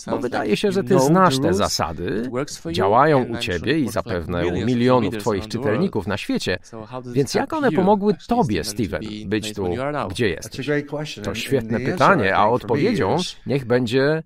Bo 0.07 0.19
wydaje 0.19 0.57
się, 0.57 0.73
że 0.73 0.85
ty 0.85 1.01
znasz 1.01 1.39
te 1.39 1.55
zasady, 1.55 2.31
działają 2.73 3.25
u 3.25 3.39
ciebie 3.39 3.79
i 3.79 3.89
zapewne 3.89 4.47
u 4.47 4.53
milionów 4.53 5.17
twoich 5.17 5.49
czytelników 5.49 6.07
na 6.07 6.17
świecie. 6.17 6.59
Więc 7.13 7.35
jak 7.35 7.53
one 7.53 7.73
pomogły 7.73 8.15
tobie, 8.29 8.65
Steven, 8.65 9.03
być 9.27 9.55
tu, 9.55 9.69
gdzie 10.11 10.29
jesteś? 10.29 10.71
To 11.23 11.35
świetne 11.35 11.81
pytanie, 11.81 12.37
a 12.37 12.49
odpowiedzią 12.49 13.17
niech 13.47 13.65
będzie 13.65 14.23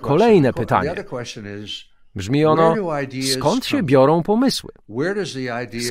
Kolejne 0.00 0.52
pytanie. 0.52 0.94
Brzmi 2.16 2.44
ono, 2.44 2.74
skąd 3.32 3.66
się 3.66 3.82
biorą 3.82 4.22
pomysły? 4.22 4.72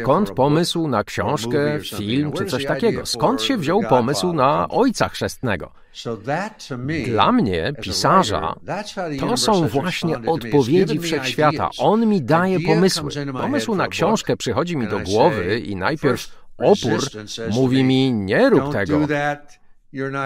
Skąd 0.01 0.31
pomysł 0.31 0.87
na 0.87 1.03
książkę, 1.03 1.79
film 1.97 2.31
czy 2.31 2.45
coś 2.45 2.65
takiego? 2.65 3.05
Skąd 3.05 3.41
się 3.41 3.57
wziął 3.57 3.83
pomysł 3.89 4.33
na 4.33 4.69
Ojca 4.69 5.09
Chrzestnego? 5.09 5.71
Dla 7.05 7.31
mnie, 7.31 7.73
pisarza, 7.81 8.55
to 9.19 9.37
są 9.37 9.67
właśnie 9.67 10.17
odpowiedzi 10.27 10.99
wszechświata. 10.99 11.69
On 11.77 12.07
mi 12.07 12.21
daje 12.21 12.59
pomysły. 12.59 13.09
Pomysł 13.41 13.75
na 13.75 13.87
książkę 13.87 14.37
przychodzi 14.37 14.77
mi 14.77 14.87
do 14.87 14.99
głowy 14.99 15.59
i 15.59 15.75
najpierw 15.75 16.43
opór 16.57 16.99
mówi 17.51 17.83
mi, 17.83 18.13
nie 18.13 18.49
rób 18.49 18.71
tego. 18.73 18.99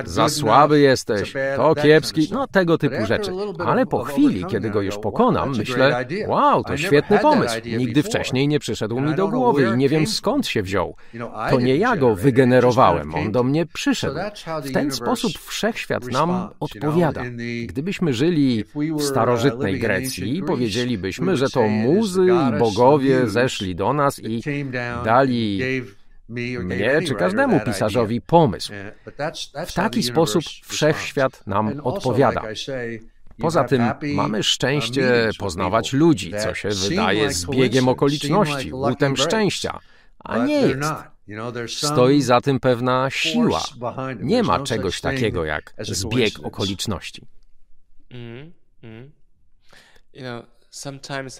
Za 0.05 0.29
słaby 0.29 0.79
jesteś, 0.79 1.33
to 1.55 1.75
kiepski, 1.75 2.29
no 2.31 2.47
tego 2.47 2.77
typu 2.77 3.05
rzeczy. 3.05 3.31
Ale 3.65 3.85
po 3.85 4.03
chwili, 4.03 4.45
kiedy 4.45 4.69
go 4.69 4.81
już 4.81 4.97
pokonam, 4.97 5.57
myślę, 5.57 6.05
wow, 6.27 6.63
to 6.63 6.77
świetny 6.77 7.19
pomysł. 7.19 7.55
Nigdy 7.77 8.03
wcześniej 8.03 8.47
nie 8.47 8.59
przyszedł 8.59 8.99
mi 8.99 9.15
do 9.15 9.27
głowy 9.27 9.71
i 9.73 9.77
nie 9.77 9.89
wiem 9.89 10.07
skąd 10.07 10.47
się 10.47 10.61
wziął. 10.61 10.95
To 11.49 11.59
nie 11.59 11.77
ja 11.77 11.97
go 11.97 12.15
wygenerowałem, 12.15 13.15
on 13.15 13.31
do 13.31 13.43
mnie 13.43 13.65
przyszedł. 13.65 14.15
W 14.63 14.71
ten 14.71 14.91
sposób 14.91 15.31
wszechświat 15.45 16.05
nam 16.05 16.49
odpowiada. 16.59 17.23
Gdybyśmy 17.67 18.13
żyli 18.13 18.63
w 18.97 19.01
starożytnej 19.03 19.79
Grecji, 19.79 20.43
powiedzielibyśmy, 20.47 21.37
że 21.37 21.49
to 21.49 21.67
muzy 21.67 22.25
i 22.25 22.59
bogowie 22.59 23.27
zeszli 23.27 23.75
do 23.75 23.93
nas 23.93 24.19
i 24.19 24.41
dali 25.05 25.59
mnie 26.29 27.01
czy 27.07 27.15
każdemu 27.15 27.59
pisarzowi 27.59 28.21
pomysł. 28.21 28.73
W 29.67 29.73
taki 29.73 30.03
sposób 30.03 30.43
wszechświat 30.65 31.47
nam 31.47 31.81
odpowiada. 31.83 32.41
Poza 33.39 33.63
tym 33.63 33.83
mamy 34.15 34.43
szczęście 34.43 35.29
poznawać 35.39 35.93
ludzi, 35.93 36.31
co 36.43 36.53
się 36.53 36.69
wydaje 36.69 37.31
zbiegiem 37.31 37.89
okoliczności, 37.89 38.73
łutem 38.73 39.17
szczęścia, 39.17 39.79
a 40.19 40.37
nie 40.37 40.61
jest. 40.61 40.91
Stoi 41.67 42.21
za 42.21 42.41
tym 42.41 42.59
pewna 42.59 43.09
siła. 43.09 43.63
Nie 44.19 44.43
ma 44.43 44.59
czegoś 44.59 45.01
takiego 45.01 45.45
jak 45.45 45.73
zbieg 45.79 46.33
okoliczności. 46.43 47.21
Mm-hmm. 48.11 49.09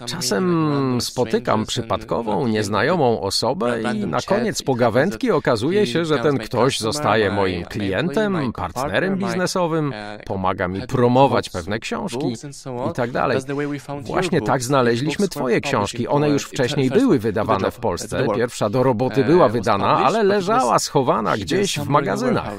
Czasem 0.06 1.00
spotykam 1.00 1.66
przypadkową, 1.66 2.46
nieznajomą 2.46 3.20
osobę 3.20 3.82
i 3.94 4.06
na 4.06 4.20
koniec 4.20 4.62
pogawędki 4.62 5.30
okazuje 5.30 5.86
się, 5.86 6.04
że 6.04 6.18
ten 6.18 6.38
ktoś 6.38 6.78
zostaje 6.80 7.30
moim 7.30 7.64
klientem, 7.64 8.52
partnerem 8.52 9.16
biznesowym, 9.16 9.88
uh, 9.88 10.24
pomaga 10.24 10.68
mi 10.68 10.86
promować 10.86 11.50
pewne 11.50 11.78
książki 11.78 12.34
i 12.90 12.94
tak 12.94 13.10
dalej. 13.10 13.38
Właśnie 14.00 14.40
tak 14.40 14.62
znaleźliśmy 14.62 15.28
Twoje 15.28 15.60
książki. 15.60 16.08
One 16.08 16.30
już 16.30 16.44
wcześniej 16.44 16.90
były 16.90 17.18
wydawane 17.18 17.70
w 17.70 17.78
Polsce. 17.78 18.26
Pierwsza 18.36 18.70
do 18.70 18.82
roboty 18.82 19.24
była 19.24 19.46
uh, 19.46 19.52
wydana, 19.52 20.04
ale 20.04 20.22
leżała 20.22 20.78
schowana 20.78 21.36
gdzieś 21.36 21.78
w 21.78 21.88
magazynach. 21.88 22.52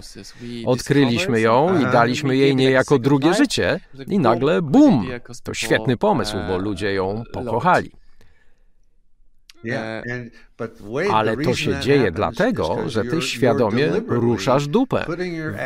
Odkryliśmy 0.66 1.42
ją 1.42 1.80
i 1.80 1.86
daliśmy 1.86 2.38
jej 2.38 2.56
niejako 2.56 3.00
drugie 3.00 3.34
życie 3.34 3.80
i 4.08 4.20
nagle 4.20 4.62
bum! 4.62 5.08
To 5.44 5.54
świetny 5.54 5.98
pomysł, 5.98 6.38
bo 6.48 6.69
ludzie 6.70 6.94
ją 6.94 7.24
pokochali. 7.34 7.92
E, 9.66 10.04
Ale 11.14 11.38
to 11.38 11.54
się 11.56 11.80
dzieje 11.80 12.12
dlatego, 12.12 12.90
że 12.90 13.04
ty 13.04 13.22
świadomie 13.22 13.92
ruszasz 14.08 14.68
dupę. 14.68 15.06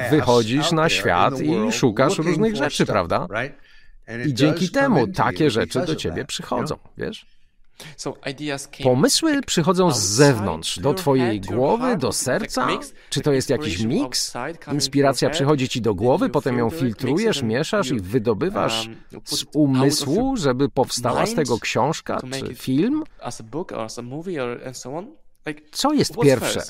Wychodzisz 0.09 0.71
na 0.71 0.89
świat 0.89 1.41
i 1.41 1.71
szukasz 1.71 2.17
różnych 2.17 2.55
rzeczy, 2.55 2.85
prawda? 2.85 3.27
I 4.25 4.33
dzięki 4.33 4.69
temu 4.69 5.07
takie 5.07 5.51
rzeczy 5.51 5.85
do 5.85 5.95
ciebie 5.95 6.25
przychodzą, 6.25 6.75
wiesz? 6.97 7.25
Pomysły 8.83 9.41
przychodzą 9.41 9.91
z 9.91 9.99
zewnątrz, 9.99 10.79
do 10.79 10.93
twojej 10.93 11.41
głowy, 11.41 11.97
do 11.97 12.11
serca? 12.11 12.67
Czy 13.09 13.21
to 13.21 13.31
jest 13.31 13.49
jakiś 13.49 13.79
miks? 13.79 14.33
Inspiracja 14.71 15.29
przychodzi 15.29 15.69
ci 15.69 15.81
do 15.81 15.95
głowy, 15.95 16.29
potem 16.29 16.57
ją 16.57 16.69
filtrujesz, 16.69 17.43
mieszasz 17.43 17.91
i 17.91 17.99
wydobywasz 17.99 18.87
um, 18.87 19.21
z 19.25 19.45
umysłu, 19.53 20.37
żeby 20.37 20.69
powstała 20.69 21.25
z 21.25 21.35
tego 21.35 21.59
książka 21.59 22.19
czy 22.31 22.55
film? 22.55 23.03
Co 25.71 25.93
jest 25.93 26.17
pierwsze? 26.21 26.61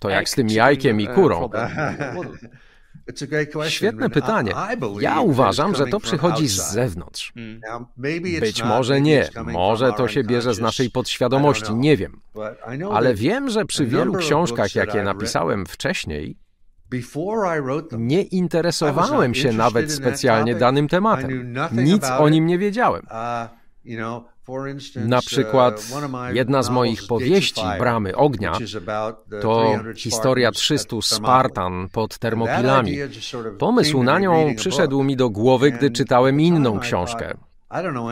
To 0.00 0.08
jak 0.08 0.28
z 0.28 0.34
tym 0.34 0.48
jajkiem 0.48 1.00
i 1.00 1.08
uh, 1.08 1.14
kurą. 1.14 1.50
Świetne 3.68 4.10
pytanie. 4.10 4.52
Ja 5.00 5.20
uważam, 5.20 5.74
że 5.74 5.86
to 5.86 6.00
przychodzi 6.00 6.48
z 6.48 6.72
zewnątrz. 6.72 7.32
Hmm. 7.34 7.60
Być 8.40 8.64
może 8.64 9.00
nie, 9.00 9.28
może 9.52 9.92
to 9.92 10.08
się 10.08 10.24
bierze 10.24 10.54
z 10.54 10.60
naszej 10.60 10.90
podświadomości, 10.90 11.74
nie 11.74 11.96
wiem. 11.96 12.20
Ale 12.92 13.14
wiem, 13.14 13.50
że 13.50 13.64
przy 13.64 13.86
wielu 13.86 14.12
książkach, 14.14 14.74
jakie 14.74 15.02
napisałem 15.02 15.66
wcześniej, 15.66 16.36
nie 17.98 18.22
interesowałem 18.22 19.34
się 19.34 19.52
nawet 19.52 19.92
specjalnie 19.92 20.54
danym 20.54 20.88
tematem. 20.88 21.56
Nic 21.72 22.04
o 22.18 22.28
nim 22.28 22.46
nie 22.46 22.58
wiedziałem. 22.58 23.06
Na 24.96 25.20
przykład 25.20 25.86
uh, 25.92 26.34
jedna 26.34 26.62
z 26.62 26.70
moich 26.70 27.06
powieści, 27.06 27.62
Bramy 27.78 28.16
Ognia, 28.16 28.52
to 29.42 29.80
historia 29.96 30.52
300 30.52 30.96
Spartan 31.02 31.88
pod 31.92 32.18
Termopilami. 32.18 32.98
Pomysł 33.58 34.02
na 34.02 34.18
nią 34.18 34.54
przyszedł 34.56 35.02
mi 35.02 35.16
do 35.16 35.30
głowy, 35.30 35.72
gdy 35.72 35.90
czytałem 35.90 36.40
inną 36.40 36.78
książkę. 36.78 37.34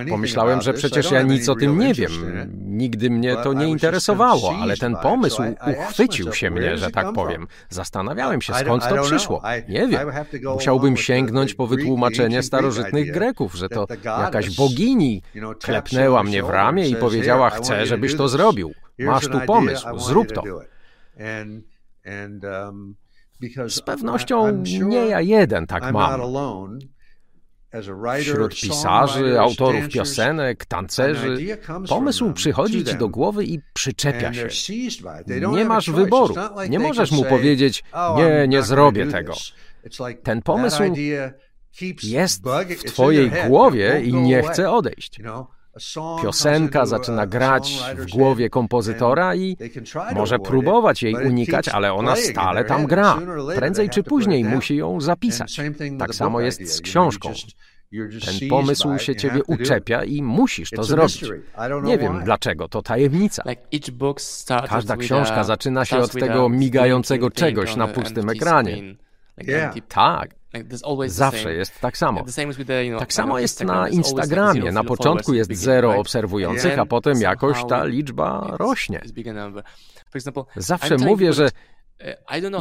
Pomyślałem, 0.08 0.60
że 0.60 0.72
przecież 0.72 1.10
ja 1.10 1.22
nic 1.22 1.48
o 1.48 1.54
tym 1.54 1.78
nie 1.78 1.94
wiem. 1.94 2.10
Nigdy 2.64 3.10
mnie 3.10 3.36
to 3.36 3.52
nie 3.52 3.68
interesowało, 3.68 4.54
ale 4.62 4.76
ten 4.76 4.96
pomysł 4.96 5.42
uchwycił 5.66 6.32
się 6.32 6.50
mnie, 6.50 6.78
że 6.78 6.90
tak 6.90 7.12
powiem. 7.12 7.46
Zastanawiałem 7.68 8.40
się, 8.40 8.54
skąd 8.54 8.88
to 8.88 9.02
przyszło. 9.02 9.42
Nie 9.68 9.88
wiem. 9.88 10.10
Musiałbym 10.54 10.96
sięgnąć 10.96 11.54
po 11.54 11.66
wytłumaczenie 11.66 12.42
starożytnych 12.42 13.12
Greków, 13.12 13.54
że 13.54 13.68
to 13.68 13.86
jakaś 14.04 14.56
bogini 14.56 15.22
klepnęła 15.62 16.22
mnie 16.22 16.42
w 16.42 16.48
ramię 16.50 16.88
i 16.88 16.96
powiedziała: 16.96 17.50
Chcę, 17.50 17.86
żebyś 17.86 18.16
to 18.16 18.28
zrobił. 18.28 18.72
Masz 18.98 19.28
tu 19.28 19.40
pomysł, 19.46 19.98
zrób 19.98 20.32
to. 20.32 20.42
Um, 21.22 21.62
Z 23.68 23.80
pewnością 23.80 24.62
nie 24.62 25.06
ja 25.06 25.20
jeden 25.20 25.66
tak 25.66 25.92
mam. 25.92 26.20
Wśród 28.20 28.54
pisarzy, 28.60 29.40
autorów 29.40 29.88
piosenek, 29.88 30.64
tancerzy, 30.64 31.58
pomysł 31.88 32.32
przychodzi 32.32 32.84
ci 32.84 32.96
do 32.96 33.08
głowy 33.08 33.44
i 33.44 33.60
przyczepia 33.72 34.32
się. 34.32 34.48
Nie 35.52 35.64
masz 35.64 35.90
wyboru. 35.90 36.34
Nie 36.68 36.78
możesz 36.78 37.10
mu 37.10 37.24
powiedzieć, 37.24 37.84
oh, 37.92 38.14
nie, 38.18 38.48
nie 38.48 38.62
zrobię 38.62 39.06
tego. 39.06 39.34
Ten 40.22 40.42
pomysł 40.42 40.82
jest 42.02 42.42
w 42.78 42.84
twojej 42.84 43.30
głowie 43.46 44.00
i 44.04 44.14
nie 44.14 44.42
chce 44.42 44.70
odejść. 44.70 45.20
Piosenka 46.22 46.86
zaczyna 46.86 47.26
grać 47.26 47.78
w 47.96 48.10
głowie 48.10 48.50
kompozytora 48.50 49.34
i 49.34 49.56
może 50.14 50.38
próbować 50.38 51.02
jej 51.02 51.14
unikać, 51.14 51.68
ale 51.68 51.92
ona 51.92 52.16
stale 52.16 52.64
tam 52.64 52.86
gra. 52.86 53.18
Prędzej 53.56 53.90
czy 53.90 54.02
później 54.02 54.44
musi 54.44 54.76
ją 54.76 55.00
zapisać. 55.00 55.60
Tak 55.98 56.14
samo 56.14 56.40
jest 56.40 56.74
z 56.76 56.80
książką. 56.80 57.32
Ten 58.24 58.48
pomysł 58.48 58.98
się 58.98 59.16
ciebie 59.16 59.40
uczepia 59.46 60.04
i 60.04 60.22
musisz 60.22 60.70
to 60.70 60.84
zrobić. 60.84 61.24
Nie 61.82 61.98
wiem 61.98 62.20
dlaczego, 62.24 62.68
to 62.68 62.82
tajemnica. 62.82 63.42
Każda 64.68 64.96
książka 64.96 65.44
zaczyna 65.44 65.84
się 65.84 65.98
od 65.98 66.12
tego 66.12 66.48
migającego 66.48 67.30
czegoś 67.30 67.76
na 67.76 67.88
pustym 67.88 68.28
ekranie. 68.30 68.94
Tak. 69.88 70.37
Zawsze 71.08 71.54
jest 71.54 71.80
tak 71.80 71.96
samo. 71.96 72.20
Tak 72.98 73.12
samo 73.12 73.38
jest 73.38 73.64
na 73.64 73.88
Instagramie. 73.88 74.72
Na 74.72 74.84
początku 74.84 75.34
jest 75.34 75.50
zero 75.54 75.96
obserwujących, 76.00 76.78
a 76.78 76.86
potem 76.86 77.20
jakoś 77.20 77.64
ta 77.68 77.84
liczba 77.84 78.56
rośnie. 78.58 79.00
Zawsze 80.56 80.96
mówię, 81.10 81.32
że 81.32 81.44
uh, 81.44 81.50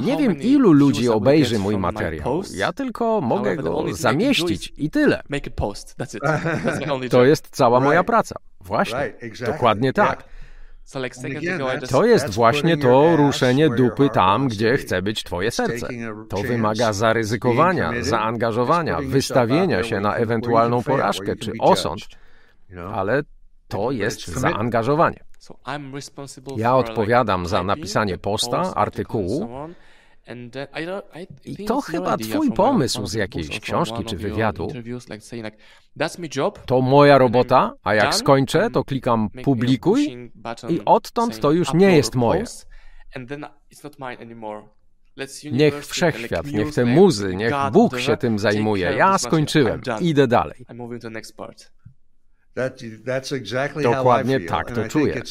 nie 0.05 0.17
wiem, 0.17 0.31
ilu 0.41 0.71
ludzi 0.71 1.09
obejrzy 1.09 1.59
mój 1.59 1.77
materiał. 1.77 2.23
Ja 2.55 2.73
tylko 2.73 3.21
mogę 3.21 3.55
go 3.55 3.93
zamieścić 3.93 4.73
i 4.77 4.89
tyle. 4.89 5.21
To 7.09 7.25
jest 7.25 7.47
cała 7.51 7.79
moja 7.79 8.03
praca. 8.03 8.35
Właśnie. 8.61 8.97
Dokładnie 9.51 9.93
tak. 9.93 10.23
To 11.89 12.05
jest 12.05 12.33
właśnie 12.33 12.77
to 12.77 13.15
ruszenie 13.15 13.69
dupy 13.69 14.09
tam, 14.09 14.47
gdzie 14.47 14.77
chce 14.77 15.01
być 15.01 15.23
Twoje 15.23 15.51
serce. 15.51 15.87
To 16.29 16.37
wymaga 16.37 16.93
zaryzykowania, 16.93 17.91
zaangażowania, 18.01 18.99
wystawienia 19.01 19.83
się 19.83 19.99
na 19.99 20.15
ewentualną 20.15 20.83
porażkę 20.83 21.35
czy 21.35 21.51
osąd, 21.59 22.01
ale 22.93 23.23
to 23.67 23.91
jest 23.91 24.27
zaangażowanie. 24.27 25.19
Ja 26.57 26.75
odpowiadam 26.75 27.45
za 27.45 27.63
napisanie 27.63 28.17
posta, 28.17 28.75
artykułu, 28.75 29.49
i 31.45 31.65
to 31.65 31.81
chyba 31.81 32.17
twój 32.17 32.51
pomysł 32.51 33.05
z 33.05 33.13
jakiejś 33.13 33.59
książki 33.59 34.05
czy 34.05 34.17
wywiadu. 34.17 34.67
To 36.65 36.81
moja 36.81 37.17
robota, 37.17 37.73
a 37.83 37.93
jak 37.95 38.15
skończę, 38.15 38.69
to 38.73 38.83
klikam 38.83 39.29
publikuj 39.43 40.31
i 40.69 40.81
odtąd 40.85 41.39
to 41.39 41.51
już 41.51 41.73
nie 41.73 41.97
jest 41.97 42.15
moje. 42.15 42.43
Niech 45.51 45.85
wszechświat, 45.85 46.45
niech 46.45 46.73
te 46.73 46.85
muzy, 46.85 47.35
niech 47.35 47.53
Bóg 47.71 47.99
się 47.99 48.17
tym 48.17 48.39
zajmuje. 48.39 48.93
Ja 48.97 49.17
skończyłem, 49.17 49.81
idę 50.01 50.27
dalej. 50.27 50.65
Dokładnie 53.83 54.39
tak 54.39 54.71
to 54.71 54.87
czuję. 54.87 55.21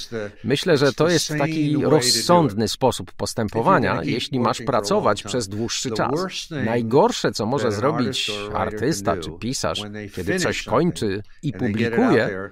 Myślę, 0.45 0.77
że 0.77 0.93
to 0.93 1.09
jest 1.09 1.29
taki 1.39 1.77
rozsądny 1.83 2.69
sposób 2.69 3.12
postępowania, 3.12 4.01
jeśli 4.03 4.41
masz 4.41 4.62
pracować 4.62 5.23
przez 5.23 5.49
dłuższy 5.49 5.91
czas. 5.91 6.51
Najgorsze, 6.51 7.33
co 7.33 7.47
może 7.47 7.73
zrobić 7.73 8.31
artysta 8.55 9.17
czy 9.17 9.31
pisarz, 9.31 9.83
kiedy 10.15 10.39
coś 10.39 10.62
kończy 10.62 11.23
i 11.43 11.53
publikuje, 11.53 12.51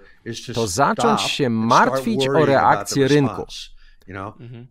to 0.54 0.66
zacząć 0.66 1.20
się 1.20 1.50
martwić 1.50 2.28
o 2.28 2.46
reakcję 2.46 3.08
rynku. 3.08 3.46
Mhm. 4.08 4.66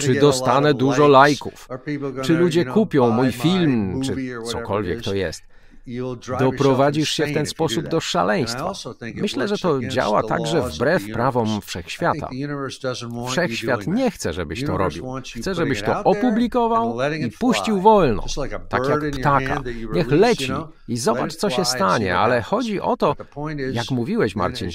Czy 0.00 0.14
dostanę 0.14 0.74
dużo 0.74 1.08
lajków? 1.08 1.68
Czy 2.22 2.32
ludzie 2.32 2.64
kupią 2.64 3.10
mój 3.10 3.32
film, 3.32 4.02
czy 4.02 4.16
cokolwiek 4.44 5.02
to 5.02 5.14
jest? 5.14 5.42
Doprowadzisz 6.38 7.10
się 7.10 7.26
w 7.26 7.34
ten 7.34 7.46
sposób 7.46 7.88
do 7.88 8.00
szaleństwa. 8.00 8.72
Myślę, 9.14 9.48
że 9.48 9.58
to 9.58 9.80
działa 9.80 10.22
także 10.22 10.62
wbrew 10.62 11.12
prawom 11.12 11.60
wszechświata. 11.60 12.28
Wszechświat 13.30 13.86
nie 13.86 14.10
chce, 14.10 14.32
żebyś 14.32 14.64
to 14.64 14.76
robił. 14.76 15.06
Chce, 15.36 15.54
żebyś 15.54 15.82
to 15.82 16.04
opublikował 16.04 16.98
i 17.12 17.30
puścił 17.30 17.80
wolno, 17.80 18.24
tak 18.68 18.88
jak 18.88 19.10
ptaka. 19.10 19.62
Niech 19.92 20.10
leci 20.10 20.52
i 20.88 20.96
zobacz, 20.96 21.34
co 21.34 21.50
się 21.50 21.64
stanie, 21.64 22.18
ale 22.18 22.42
chodzi 22.42 22.80
o 22.80 22.96
to, 22.96 23.16
jak 23.72 23.90
mówiłeś, 23.90 24.36
Marcin, 24.36 24.70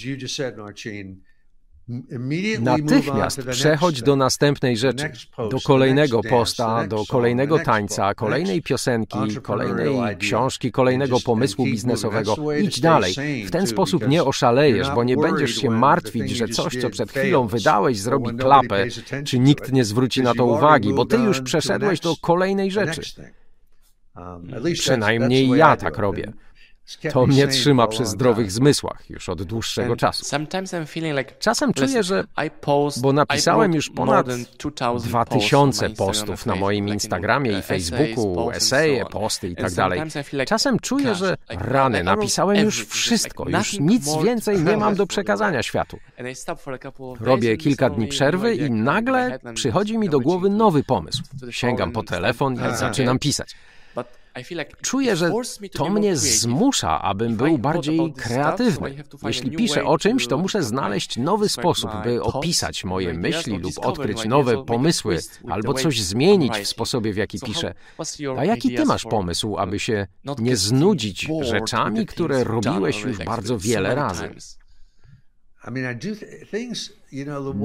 Natychmiast 2.60 3.42
przechodź 3.50 4.02
do 4.02 4.16
następnej 4.16 4.78
rzeczy, 4.78 5.12
do 5.52 5.60
kolejnego 5.64 6.22
posta, 6.24 6.88
do 6.88 7.04
kolejnego 7.10 7.60
tańca, 7.60 8.14
kolejnej 8.14 8.62
piosenki, 8.62 9.18
kolejnej 9.42 10.18
książki, 10.18 10.72
kolejnego 10.72 11.20
pomysłu 11.20 11.66
biznesowego. 11.66 12.36
Idź 12.62 12.80
dalej. 12.80 13.14
W 13.46 13.52
ten 13.52 13.68
sposób 13.68 14.08
nie 14.08 14.24
oszalejesz, 14.24 14.92
bo 14.96 15.04
nie 15.04 15.18
będziesz 15.18 15.56
się 15.56 15.70
martwić, 15.70 16.32
że 16.32 16.48
coś, 16.48 16.82
co 16.82 16.90
przed 16.90 17.12
chwilą 17.12 17.48
wydałeś, 17.48 18.00
zrobi 18.00 18.38
klapę, 18.38 18.86
czy 19.26 19.40
nikt 19.40 19.72
nie 19.72 19.86
zwróci 19.86 20.22
na 20.22 20.34
to 20.34 20.46
uwagi, 20.46 20.94
bo 20.94 21.06
ty 21.06 21.18
już 21.18 21.42
przeszedłeś 21.42 22.00
do 22.00 22.16
kolejnej 22.22 22.72
rzeczy. 22.72 23.02
Um, 24.16 24.74
Przynajmniej 24.74 25.50
ja 25.50 25.78
tak 25.78 25.98
robię. 25.98 26.34
To 27.14 27.28
mnie 27.28 27.48
trzyma 27.48 27.88
przy 27.88 28.06
zdrowych 28.06 28.52
zmysłach 28.52 29.10
już 29.10 29.30
od 29.30 29.44
dłuższego 29.44 29.96
czasu. 29.96 30.26
Czasem 31.40 31.74
czuję, 31.74 32.04
że 32.04 32.24
bo 33.02 33.14
napisałem 33.14 33.74
już 33.74 33.90
ponad 33.90 34.28
2000 35.04 35.90
postów 35.90 36.46
na 36.46 36.56
moim 36.56 36.88
Instagramie 36.88 37.52
i 37.60 37.62
Facebooku, 37.62 38.52
eseje, 38.52 39.06
posty 39.06 39.48
i 39.50 39.56
tak 39.56 39.72
dalej. 39.72 40.02
Czasem 40.48 40.80
czuję, 40.80 41.16
że 41.16 41.38
rany, 41.50 42.04
napisałem 42.04 42.58
już 42.58 42.86
wszystko, 42.86 43.50
już 43.50 43.80
nic 43.80 44.18
więcej 44.24 44.62
nie 44.64 44.78
mam 44.78 44.96
do 45.02 45.08
przekazania 45.14 45.64
światu. 45.64 46.00
Robię 47.20 47.58
kilka 47.58 47.90
dni 47.90 48.08
przerwy 48.08 48.56
i 48.56 48.72
nagle 48.72 49.40
przychodzi 49.54 49.98
mi 49.98 50.10
do 50.10 50.20
głowy 50.20 50.50
nowy 50.50 50.84
pomysł. 50.84 51.24
Sięgam 51.50 51.92
po 51.92 52.04
telefon 52.04 52.54
i 52.56 52.78
zaczynam 52.78 53.20
pisać. 53.20 53.56
Czuję, 54.82 55.16
że 55.16 55.32
to 55.74 55.90
mnie 55.90 56.18
zmusza, 56.18 57.02
abym 57.02 57.36
był 57.36 57.58
bardziej 57.58 58.14
kreatywny. 58.14 59.04
Jeśli 59.24 59.52
piszę 59.52 59.86
o 59.86 59.98
czymś, 59.98 60.28
to 60.28 60.38
muszę 60.38 60.64
znaleźć 60.64 61.18
nowy 61.18 61.50
sposób, 61.50 61.92
by 62.04 62.24
opisać 62.24 62.84
moje 62.84 63.14
myśli 63.14 63.58
lub 63.58 63.74
odkryć 63.86 64.26
nowe 64.26 64.66
pomysły, 64.66 65.20
albo 65.50 65.74
coś 65.74 66.02
zmienić 66.02 66.58
w 66.58 66.68
sposobie, 66.68 67.14
w 67.14 67.18
jaki 67.18 67.40
piszę. 67.40 67.74
A 68.38 68.46
jaki 68.46 68.76
ty 68.76 68.86
masz 68.86 69.04
pomysł, 69.04 69.58
aby 69.58 69.80
się 69.80 70.08
nie 70.40 70.56
znudzić 70.56 71.28
rzeczami, 71.42 72.06
które 72.06 72.44
robiłeś 72.44 73.02
już 73.02 73.18
bardzo 73.18 73.58
wiele 73.58 73.96
razy? 73.96 74.30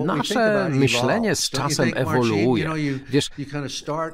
Nasze 0.05 0.69
myślenie 0.71 1.35
z 1.35 1.51
czasem 1.51 1.91
ewoluuje. 1.95 2.71
Wiesz, 3.09 3.31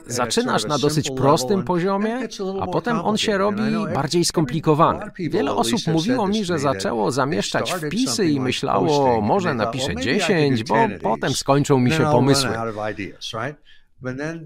zaczynasz 0.07 0.65
na 0.65 0.79
dosyć 0.79 1.11
prostym 1.11 1.63
poziomie, 1.65 2.29
a 2.61 2.67
potem 2.67 3.01
on 3.01 3.17
się 3.17 3.39
robi 3.39 3.63
bardziej 3.95 4.25
skomplikowany. 4.25 5.11
Wiele 5.19 5.53
osób 5.53 5.81
mówiło 5.87 6.29
mi, 6.29 6.45
że 6.45 6.59
zaczęło 6.59 7.11
zamieszczać 7.11 7.73
wpisy 7.73 8.27
i 8.27 8.41
myślało, 8.41 9.21
może 9.21 9.55
napiszę 9.55 9.97
10, 9.97 10.65
bo 10.65 10.77
potem 11.03 11.33
skończą 11.33 11.81
mi 11.81 11.91
się 11.91 12.03
pomysły. 12.03 12.51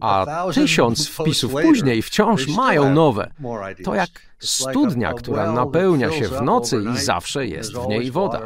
A 0.01 0.27
tysiąc 0.55 1.09
wpisów 1.09 1.53
później 1.62 2.03
wciąż 2.03 2.48
mają 2.48 2.94
nowe. 2.94 3.31
To 3.85 3.94
jak 3.94 4.11
studnia, 4.38 5.12
która 5.12 5.53
napełnia 5.53 6.12
się 6.12 6.29
w 6.29 6.42
nocy 6.42 6.85
i 6.94 6.98
zawsze 6.98 7.46
jest 7.46 7.74
w 7.74 7.88
niej 7.88 8.11
woda. 8.11 8.40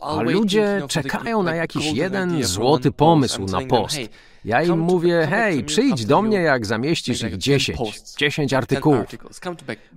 A 0.00 0.22
ludzie 0.22 0.82
czekają 0.88 1.42
na 1.42 1.54
jakiś 1.54 1.92
jeden 1.92 2.44
złoty 2.44 2.92
pomysł 2.92 3.44
na 3.44 3.66
post. 3.66 3.98
Ja 4.44 4.62
im 4.62 4.78
mówię, 4.78 5.26
hej, 5.30 5.64
przyjdź 5.64 6.04
do 6.04 6.22
mnie, 6.22 6.38
jak 6.38 6.66
zamieścisz 6.66 7.22
ich 7.22 7.36
10, 7.36 7.78
10 8.18 8.52
artykułów. 8.52 9.06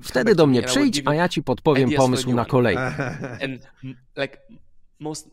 Wtedy 0.02 0.36
do 0.36 0.48
mnie 0.48 0.62
przyjdź, 0.62 1.02
a 1.06 1.14
ja 1.14 1.30
ci 1.30 1.44
podpowiem 1.44 1.92
pomysł 1.92 2.34
na 2.34 2.46
kolejny. 2.46 2.92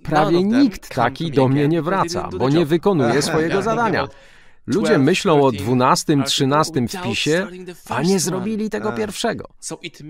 Prawie 0.02 0.42
nikt 0.42 0.94
taki 0.94 1.30
do 1.30 1.48
mnie 1.48 1.68
nie 1.68 1.82
wraca, 1.82 2.28
bo 2.38 2.48
nie 2.48 2.66
wykonuje 2.66 3.22
swojego 3.22 3.62
zadania. 3.62 4.08
Ludzie 4.66 4.98
myślą 4.98 5.42
o 5.42 5.52
dwunastym, 5.52 6.24
trzynastym 6.24 6.88
wpisie, 6.88 7.46
a 7.88 8.02
nie 8.02 8.20
zrobili 8.20 8.70
tego 8.70 8.92
pierwszego. 8.92 9.48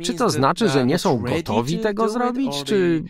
Czy 0.03 0.14
to 0.14 0.31
znaczy, 0.31 0.69
że 0.69 0.87
nie 0.87 0.99
są 0.99 1.19
gotowi 1.19 1.79
tego 1.79 2.09
zrobić, 2.09 2.62
czy 2.64 3.03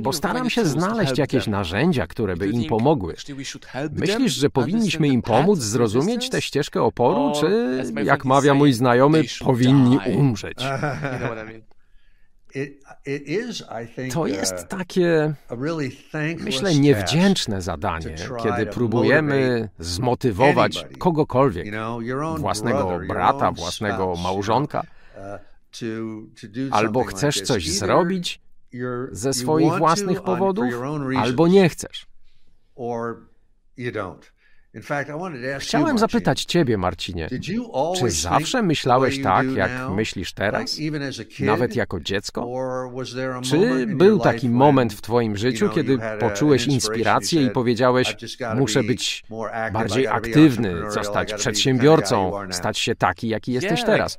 bo 0.00 0.12
staram 0.12 0.50
się 0.50 0.64
znaleźć 0.64 1.18
jakieś 1.18 1.46
narzędzia, 1.46 2.06
które 2.06 2.36
by 2.36 2.48
im 2.48 2.64
pomogły. 2.64 3.14
Myślisz, 3.92 4.32
że 4.32 4.50
powinniśmy 4.50 5.08
im 5.08 5.22
pomóc 5.22 5.58
zrozumieć 5.58 6.30
tę 6.30 6.42
ścieżkę 6.42 6.82
oporu, 6.82 7.32
czy, 7.40 7.82
jak 8.04 8.24
mawia 8.24 8.54
mój 8.54 8.72
znajomy, 8.72 9.22
powinni 9.44 9.98
umrzeć? 10.16 10.58
To 14.12 14.26
jest 14.26 14.68
takie, 14.68 15.34
myślę, 16.38 16.74
niewdzięczne 16.74 17.62
zadanie, 17.62 18.14
kiedy 18.42 18.66
próbujemy 18.66 19.68
zmotywować 19.78 20.86
kogokolwiek, 20.98 21.66
własnego 22.38 23.00
brata, 23.08 23.52
własnego 23.52 24.14
małżonka, 24.22 24.82
Albo 26.70 27.04
chcesz 27.04 27.40
coś 27.42 27.70
zrobić 27.70 28.40
ze 29.10 29.34
swoich 29.34 29.72
własnych 29.78 30.22
powodów, 30.22 30.64
albo 31.16 31.48
nie 31.48 31.68
chcesz. 31.68 32.06
Chciałem 35.58 35.98
zapytać 35.98 36.44
Ciebie, 36.44 36.78
Marcinie, 36.78 37.28
czy 37.98 38.10
zawsze 38.10 38.62
myślałeś 38.62 39.22
tak, 39.22 39.52
jak 39.52 39.70
myślisz 39.90 40.32
teraz, 40.32 40.78
nawet 41.40 41.76
jako 41.76 42.00
dziecko? 42.00 42.48
Czy 43.42 43.86
był 43.86 44.18
taki 44.18 44.48
moment 44.48 44.92
w 44.92 45.00
Twoim 45.00 45.36
życiu, 45.36 45.68
kiedy 45.68 45.98
poczułeś 46.20 46.66
inspirację 46.66 47.42
i 47.42 47.50
powiedziałeś, 47.50 48.16
muszę 48.56 48.82
być 48.82 49.24
bardziej 49.72 50.06
aktywny, 50.06 50.90
zostać 50.90 51.34
przedsiębiorcą, 51.34 52.32
stać 52.50 52.78
się 52.78 52.94
taki, 52.94 53.28
jaki 53.28 53.52
jesteś 53.52 53.84
teraz? 53.84 54.18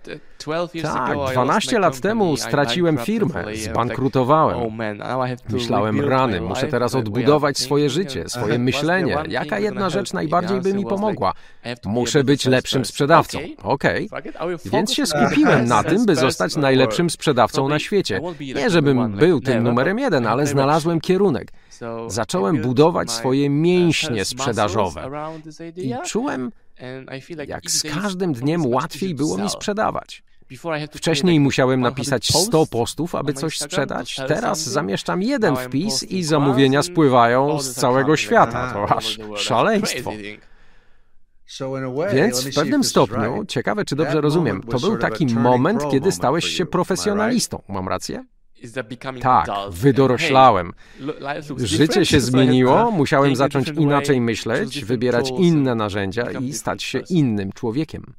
Tak, 0.82 1.18
12 1.32 1.80
lat 1.80 2.00
temu 2.00 2.38
straciłem 2.38 2.98
firmę, 2.98 3.46
zbankrutowałem. 3.56 4.58
Oh, 4.58 5.26
Myślałem, 5.50 6.02
rany, 6.02 6.42
muszę 6.42 6.68
teraz 6.68 6.96
odbudować 6.96 7.58
swoje 7.58 7.89
życie, 7.89 8.30
swoje 8.30 8.60
myślenie. 8.70 9.18
Jaka 9.28 9.60
jedna 9.60 9.89
rzecz 9.89 10.13
najbardziej 10.13 10.43
by 10.62 10.74
mi 10.74 10.86
pomogła? 10.86 11.34
Muszę 11.86 12.24
być 12.24 12.46
lepszym 12.46 12.86
sprzedawcą. 12.86 13.40
Okej. 13.64 14.10
Okay. 14.12 14.58
Więc 14.66 14.94
się 14.94 15.06
skupiłem 15.06 15.66
na 15.66 15.84
tym, 15.84 16.06
by 16.06 16.16
zostać 16.16 16.56
najlepszym 16.56 17.10
sprzedawcą 17.10 17.68
na 17.68 17.80
świecie. 17.80 18.22
Nie, 18.56 18.70
żebym 18.70 19.12
był 19.12 19.42
tym 19.42 19.64
numerem 19.64 20.00
jeden, 20.00 20.28
ale 20.28 20.48
znalazłem 20.48 21.02
kierunek. 21.02 21.52
Zacząłem 22.08 22.62
budować 22.62 23.12
swoje 23.12 23.50
mięśnie 23.50 24.26
sprzedażowe. 24.26 25.10
I 25.78 25.94
czułem, 26.06 26.52
jak 27.48 27.72
z 27.72 27.84
każdym 27.84 28.34
dniem 28.34 28.66
łatwiej 28.66 29.16
było 29.16 29.38
mi 29.38 29.50
sprzedawać. 29.50 30.24
Wcześniej 30.92 31.40
musiałem 31.40 31.82
napisać 31.82 32.28
100 32.28 32.66
postów, 32.66 33.16
aby 33.16 33.34
coś 33.34 33.60
sprzedać. 33.60 34.16
Teraz 34.28 34.64
zamieszczam 34.64 35.22
jeden 35.22 35.56
wpis 35.56 36.04
i 36.04 36.24
zamówienia 36.24 36.84
spływają 36.84 37.60
z 37.60 37.74
całego 37.74 38.18
świata. 38.18 38.74
To 38.74 38.96
aż 38.98 39.20
szaleństwo. 39.36 40.12
Więc 42.14 42.48
w 42.48 42.56
pewnym 42.56 42.84
stopniu, 42.84 43.46
ciekawe 43.48 43.86
czy 43.86 43.96
dobrze 43.96 44.22
rozumiem, 44.22 44.64
to 44.64 44.80
był 44.80 44.98
taki 44.98 45.26
moment, 45.26 45.84
kiedy 45.92 46.12
stałeś 46.12 46.46
się 46.46 46.66
profesjonalistą. 46.66 47.62
Mam 47.70 47.88
rację? 47.88 48.26
Tak, 49.22 49.50
wydoroślałem. 49.70 50.74
Życie 51.58 52.06
się 52.06 52.20
zmieniło, 52.30 52.92
musiałem 52.92 53.36
zacząć 53.36 53.68
inaczej 53.68 54.22
myśleć, 54.22 54.86
wybierać 54.86 55.30
inne 55.40 55.76
narzędzia 55.76 56.32
i 56.32 56.54
stać 56.54 56.84
się 56.84 57.00
innym 57.10 57.52
człowiekiem. 57.52 58.14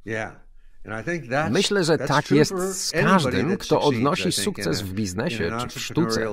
Myślę, 1.51 1.83
że 1.83 1.97
tak 1.97 2.31
jest 2.31 2.57
z 2.57 2.91
każdym, 2.91 3.57
kto 3.57 3.81
odnosi 3.81 4.31
sukces 4.31 4.81
w 4.81 4.93
biznesie 4.93 5.51
czy 5.61 5.79
w 5.79 5.83
sztuce. 5.83 6.27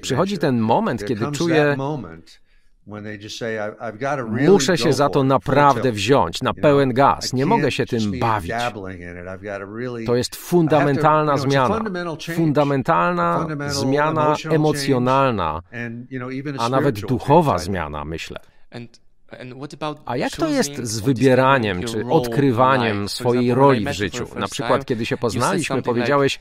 Przychodzi 0.00 0.38
ten 0.38 0.58
moment, 0.58 1.04
kiedy 1.04 1.26
czuję, 1.32 1.76
Muszę 4.48 4.78
się 4.78 4.92
za 4.92 5.08
to 5.08 5.24
naprawdę 5.24 5.92
wziąć, 5.92 6.42
na 6.42 6.54
pełen 6.54 6.92
gaz. 6.92 7.32
Nie 7.32 7.46
mogę 7.46 7.70
się 7.70 7.86
tym 7.86 8.18
bawić. 8.20 8.52
To 10.06 10.16
jest 10.16 10.36
fundamentalna 10.36 11.36
zmiana. 11.36 11.80
Fundamentalna 12.34 13.46
zmiana 13.68 14.36
emocjonalna, 14.50 15.62
a 16.58 16.68
nawet 16.68 17.00
duchowa 17.00 17.58
zmiana, 17.58 18.04
myślę. 18.04 18.40
A 20.04 20.16
jak 20.16 20.36
to 20.36 20.48
jest 20.48 20.76
z 20.76 21.00
wybieraniem 21.00 21.82
czy 21.82 22.04
odkrywaniem 22.06 23.08
swojej 23.08 23.54
roli 23.54 23.84
w 23.84 23.92
życiu? 23.92 24.26
Na 24.36 24.48
przykład, 24.48 24.84
kiedy 24.84 25.06
się 25.06 25.16
poznaliśmy, 25.16 25.82
powiedziałeś, 25.82 26.38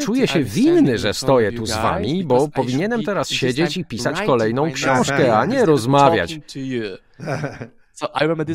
Czuję 0.00 0.28
się 0.28 0.44
winny, 0.44 0.98
że 0.98 1.14
stoję 1.14 1.52
tu 1.52 1.66
z 1.66 1.72
wami, 1.72 2.24
bo 2.24 2.48
powinienem 2.48 3.02
teraz 3.02 3.30
siedzieć 3.30 3.76
i 3.76 3.84
pisać 3.84 4.22
kolejną 4.22 4.72
książkę, 4.72 5.36
a 5.36 5.46
nie 5.46 5.66
rozmawiać. 5.66 6.38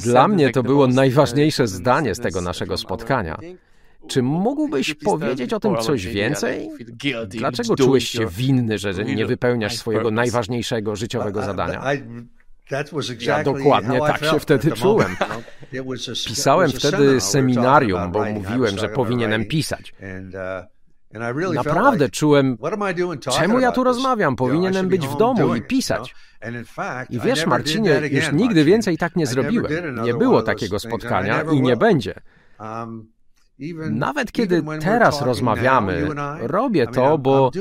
Dla 0.03 0.27
mnie 0.27 0.49
to 0.49 0.63
było 0.63 0.88
najważniejsze 0.88 1.67
zdanie 1.67 2.15
z 2.15 2.19
tego 2.19 2.41
naszego 2.41 2.77
spotkania. 2.77 3.38
Czy 4.08 4.23
mógłbyś 4.23 4.93
powiedzieć 4.93 5.53
o 5.53 5.60
tym 5.60 5.77
coś 5.77 6.08
więcej? 6.08 6.69
Dlaczego 7.27 7.75
czułeś 7.75 8.10
się 8.10 8.27
winny, 8.27 8.77
że 8.77 8.93
nie 8.93 9.25
wypełniasz 9.25 9.77
swojego 9.77 10.12
najważniejszego 10.12 10.95
życiowego 10.95 11.41
zadania? 11.41 11.84
Ja 13.21 13.43
dokładnie 13.43 13.99
tak 13.99 14.25
się 14.25 14.39
wtedy 14.39 14.71
czułem. 14.71 15.15
Pisałem 16.27 16.71
wtedy 16.71 17.21
seminarium, 17.21 18.12
bo 18.12 18.25
mówiłem, 18.25 18.77
że 18.77 18.89
powinienem 18.89 19.45
pisać. 19.45 19.93
Naprawdę 21.53 22.10
czułem, 22.10 22.58
czemu 23.32 23.60
ja 23.60 23.71
tu 23.71 23.84
rozmawiam? 23.84 24.36
Powinienem 24.36 24.88
być 24.89 25.08
w 25.08 25.17
domu 25.17 25.55
i 25.55 25.62
pisać. 25.62 26.15
I 27.10 27.19
wiesz, 27.19 27.45
Marcinie, 27.45 28.01
już 28.12 28.32
nigdy 28.32 28.63
więcej 28.63 28.97
tak 28.97 29.15
nie 29.15 29.25
zrobiłem. 29.25 29.71
Nie 30.03 30.13
było 30.13 30.41
takiego 30.41 30.79
spotkania 30.79 31.41
i 31.51 31.62
nie 31.62 31.77
będzie. 31.77 32.13
Nawet 33.89 34.32
kiedy 34.32 34.63
teraz 34.82 35.22
rozmawiamy, 35.22 36.08
robię 36.39 36.88
to, 36.88 37.17
bo 37.17 37.52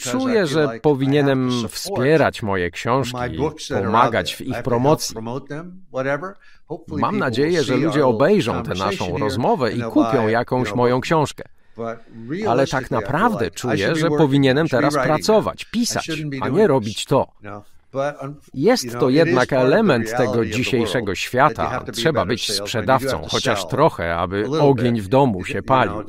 czuję, 0.00 0.46
że 0.46 0.68
powinienem 0.82 1.50
wspierać 1.68 2.42
moje 2.42 2.70
książki, 2.70 3.18
pomagać 3.84 4.34
w 4.34 4.40
ich 4.40 4.62
promocji. 4.62 5.16
Mam 6.88 7.18
nadzieję, 7.18 7.62
że 7.62 7.76
ludzie 7.76 8.06
obejrzą 8.06 8.62
tę 8.62 8.74
naszą 8.74 9.18
rozmowę 9.18 9.72
i 9.72 9.82
kupią 9.82 10.28
jakąś 10.28 10.74
moją 10.74 11.00
książkę. 11.00 11.44
Ale 12.48 12.66
tak 12.66 12.90
naprawdę 12.90 13.50
czuję, 13.50 13.96
że 13.96 14.08
powinienem 14.08 14.68
teraz 14.68 14.94
pracować, 14.94 15.64
pisać, 15.64 16.10
a 16.40 16.48
nie 16.48 16.66
robić 16.66 17.04
to. 17.04 17.28
Jest 18.54 18.98
to 18.98 19.08
jednak 19.08 19.52
element 19.52 20.16
tego 20.16 20.46
dzisiejszego 20.46 21.14
świata. 21.14 21.84
Trzeba 21.92 22.26
być 22.26 22.52
sprzedawcą, 22.52 23.22
chociaż 23.28 23.68
trochę, 23.68 24.16
aby 24.16 24.46
ogień 24.60 25.00
w 25.00 25.08
domu 25.08 25.44
się 25.44 25.62
palił. 25.62 26.04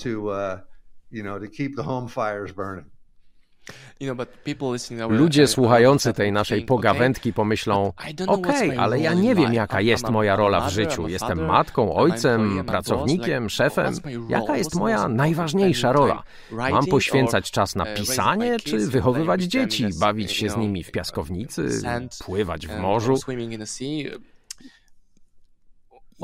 Ludzie 5.10 5.48
słuchający 5.48 6.14
tej 6.14 6.32
naszej 6.32 6.66
pogawędki 6.66 7.34
pomyślą: 7.34 7.94
Okej, 8.28 8.70
okay, 8.70 8.80
ale 8.80 9.00
ja 9.00 9.14
nie 9.14 9.36
wiem, 9.36 9.54
jaka 9.54 9.82
jest 9.82 10.10
moja 10.10 10.36
rola 10.36 10.62
w 10.62 10.72
życiu. 10.72 11.08
Jestem 11.08 11.46
matką, 11.46 11.96
ojcem, 11.96 12.64
pracownikiem, 12.66 13.50
szefem. 13.50 13.94
Jaka 14.30 14.58
jest 14.58 14.76
moja 14.76 15.08
najważniejsza 15.08 15.92
rola? 15.92 16.24
Mam 16.52 16.86
poświęcać 16.86 17.52
czas 17.52 17.76
na 17.76 17.86
pisanie, 17.86 18.58
czy 18.60 18.78
wychowywać 18.88 19.42
dzieci, 19.44 19.88
bawić 20.00 20.32
się 20.32 20.50
z 20.50 20.58
nimi 20.58 20.84
w 20.84 20.92
piaskownicy, 20.92 21.70
pływać 22.26 22.68
w 22.68 22.80
morzu? 22.80 23.16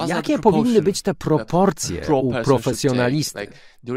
Jakie 0.08 0.40
powinny 0.40 0.82
być 0.82 1.02
te 1.02 1.14
proporcje 1.14 2.16
u 2.16 2.34
profesjonalisty? 2.44 3.48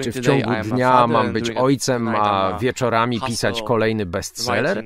Czy 0.03 0.13
w 0.13 0.21
ciągu 0.21 0.51
dnia 0.65 1.07
mam 1.07 1.33
być 1.33 1.51
ojcem, 1.51 2.09
a 2.09 2.59
wieczorami 2.59 3.21
pisać 3.21 3.63
kolejny 3.63 4.07
bestseller? 4.07 4.85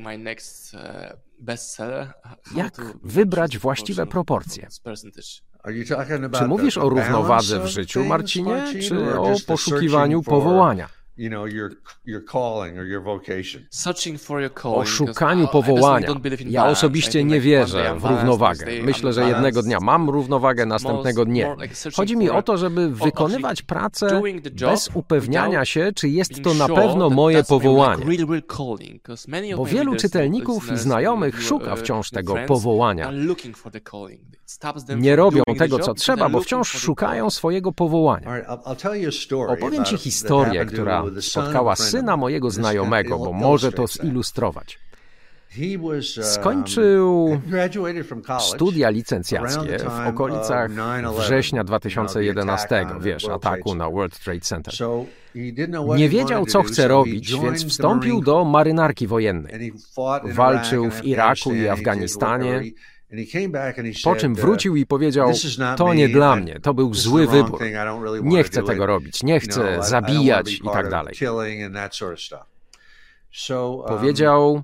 Jak 2.54 2.80
wybrać 3.02 3.58
właściwe 3.58 4.06
proporcje? 4.06 4.68
Czy 6.38 6.46
mówisz 6.46 6.78
o 6.78 6.88
równowadze 6.88 7.60
w 7.60 7.66
życiu, 7.66 8.04
Marcinie, 8.04 8.64
czy 8.88 9.18
o 9.20 9.34
poszukiwaniu 9.46 10.22
powołania? 10.22 10.88
O 14.64 14.84
szukaniu 14.84 15.48
powołania. 15.48 16.08
Ja 16.46 16.66
osobiście 16.66 17.24
nie 17.24 17.40
wierzę 17.40 17.96
w 17.98 18.04
równowagę. 18.04 18.66
Myślę, 18.82 19.12
że 19.12 19.28
jednego 19.28 19.62
dnia 19.62 19.78
mam 19.80 20.10
równowagę, 20.10 20.66
następnego 20.66 21.24
nie. 21.24 21.56
Chodzi 21.96 22.16
mi 22.16 22.30
o 22.30 22.42
to, 22.42 22.56
żeby 22.56 22.88
wykonywać 22.88 23.62
pracę 23.62 24.22
bez 24.60 24.90
upewniania 24.94 25.64
się, 25.64 25.92
czy 25.94 26.08
jest 26.08 26.42
to 26.42 26.54
na 26.54 26.68
pewno 26.68 27.10
moje 27.10 27.44
powołanie. 27.44 28.04
Bo 29.56 29.64
wielu 29.64 29.96
czytelników 29.96 30.72
i 30.72 30.78
znajomych 30.78 31.42
szuka 31.42 31.72
uh, 31.72 31.80
wciąż 31.80 32.10
tego 32.10 32.36
powołania. 32.46 33.12
Nie 34.96 35.16
robią 35.16 35.42
tego, 35.58 35.78
co 35.78 35.94
trzeba, 35.94 36.28
bo 36.28 36.40
wciąż 36.40 36.68
szukają 36.68 37.30
swojego 37.30 37.72
powołania. 37.72 38.42
Opowiem 39.48 39.84
Ci 39.84 39.96
historię, 39.96 40.66
która 40.66 41.05
spotkała 41.20 41.76
syna 41.76 42.16
mojego 42.16 42.50
znajomego, 42.50 43.18
bo 43.18 43.32
może 43.32 43.72
to 43.72 43.86
zilustrować. 43.86 44.78
Skończył 46.22 47.40
studia 48.40 48.90
licencjackie 48.90 49.78
w 49.78 50.08
okolicach 50.08 50.70
września 51.18 51.64
2011, 51.64 52.86
wiesz, 53.00 53.28
ataku 53.28 53.74
na 53.74 53.90
World 53.90 54.18
Trade 54.18 54.40
Center. 54.40 54.74
Nie 55.96 56.08
wiedział, 56.08 56.46
co 56.46 56.62
chce 56.62 56.88
robić, 56.88 57.40
więc 57.42 57.64
wstąpił 57.66 58.20
do 58.20 58.44
marynarki 58.44 59.06
wojennej. 59.06 59.72
Walczył 60.24 60.90
w 60.90 61.04
Iraku 61.04 61.54
i 61.54 61.68
Afganistanie. 61.68 62.62
Po 64.04 64.16
czym 64.16 64.34
wrócił 64.34 64.76
i 64.76 64.86
powiedział: 64.86 65.32
To 65.76 65.94
nie 65.94 66.08
dla 66.08 66.36
mnie, 66.36 66.60
to 66.60 66.74
był 66.74 66.94
zły 66.94 67.26
wybór. 67.26 67.60
Nie 68.22 68.42
chcę 68.42 68.62
tego 68.62 68.86
robić, 68.86 69.22
nie 69.22 69.40
chcę 69.40 69.82
zabijać 69.82 70.52
i 70.52 70.64
tak 70.72 70.90
dalej. 70.90 71.14
Powiedział: 73.88 74.62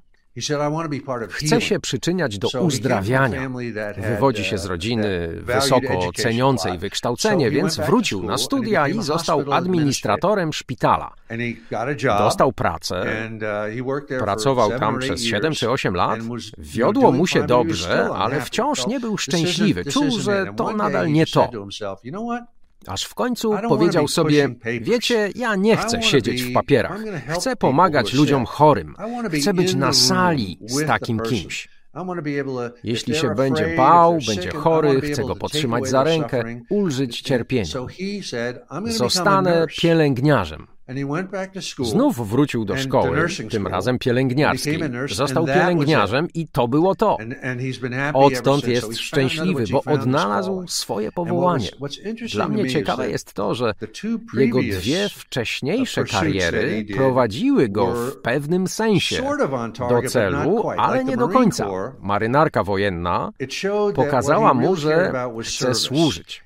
Chce 1.30 1.60
się 1.60 1.80
przyczyniać 1.80 2.38
do 2.38 2.48
uzdrawiania. 2.60 3.50
Wywodzi 3.96 4.44
się 4.44 4.58
z 4.58 4.66
rodziny 4.66 5.28
uh, 5.38 5.44
wysoko 5.44 6.12
ceniącej 6.14 6.78
wykształcenie, 6.78 7.50
więc 7.50 7.76
wrócił 7.76 8.22
na 8.22 8.38
studia 8.38 8.88
i 8.88 9.02
został 9.02 9.52
administratorem 9.52 10.52
szpitala. 10.52 11.12
Dostał 12.18 12.52
pracę, 12.52 13.04
uh, 14.10 14.18
pracował 14.18 14.78
tam 14.78 14.98
przez 14.98 15.22
7 15.24 15.54
czy 15.54 15.70
8 15.70 15.94
lat, 15.94 16.18
wiodło 16.58 17.12
mu 17.12 17.26
się 17.26 17.46
dobrze, 17.46 18.08
ale 18.14 18.40
wciąż 18.40 18.86
nie 18.86 19.00
był 19.00 19.18
szczęśliwy. 19.18 19.84
Czuł, 19.84 20.20
że 20.20 20.46
to 20.56 20.72
nadal 20.76 21.12
nie 21.12 21.26
to. 21.26 21.50
Aż 22.86 23.04
w 23.04 23.14
końcu 23.14 23.54
powiedział 23.68 24.08
sobie: 24.08 24.54
Wiecie, 24.80 25.30
ja 25.34 25.56
nie 25.56 25.76
chcę 25.76 26.02
siedzieć 26.02 26.42
w 26.42 26.52
papierach. 26.52 27.00
Chcę 27.28 27.56
pomagać 27.56 28.12
ludziom 28.12 28.46
chorym. 28.46 28.94
Chcę 29.40 29.54
być 29.54 29.74
na 29.74 29.92
sali 29.92 30.58
z 30.66 30.86
takim 30.86 31.20
kimś. 31.20 31.68
Jeśli 32.84 33.14
się 33.14 33.34
będzie 33.34 33.74
bał, 33.76 34.18
będzie 34.26 34.50
chory, 34.50 35.00
chcę 35.00 35.22
go 35.24 35.36
podtrzymać 35.36 35.88
za 35.88 36.04
rękę, 36.04 36.44
ulżyć 36.70 37.20
cierpieniu. 37.20 37.86
Zostanę 38.86 39.66
pielęgniarzem. 39.78 40.66
Znów 41.82 42.28
wrócił 42.28 42.64
do 42.64 42.76
szkoły, 42.76 43.26
tym 43.50 43.66
razem 43.66 43.98
pielęgniarskiej. 43.98 44.78
Został 45.12 45.46
pielęgniarzem 45.46 46.28
i 46.34 46.48
to 46.48 46.68
było 46.68 46.94
to. 46.94 47.18
Odtąd 48.14 48.68
jest 48.68 48.98
szczęśliwy, 48.98 49.64
bo 49.70 49.82
odnalazł 49.84 50.64
swoje 50.68 51.12
powołanie. 51.12 51.68
Dla 52.32 52.48
mnie 52.48 52.70
ciekawe 52.70 53.10
jest 53.10 53.34
to, 53.34 53.54
że 53.54 53.74
jego 54.34 54.60
dwie 54.62 55.08
wcześniejsze 55.08 56.04
kariery 56.04 56.84
prowadziły 56.94 57.68
go 57.68 57.94
w 57.94 58.16
pewnym 58.16 58.66
sensie 58.66 59.22
do 59.88 60.02
celu, 60.08 60.70
ale 60.76 61.04
nie 61.04 61.16
do 61.16 61.28
końca. 61.28 61.68
Marynarka 62.00 62.64
wojenna 62.64 63.32
pokazała 63.94 64.54
mu, 64.54 64.76
że 64.76 65.12
chce 65.42 65.74
służyć. 65.74 66.44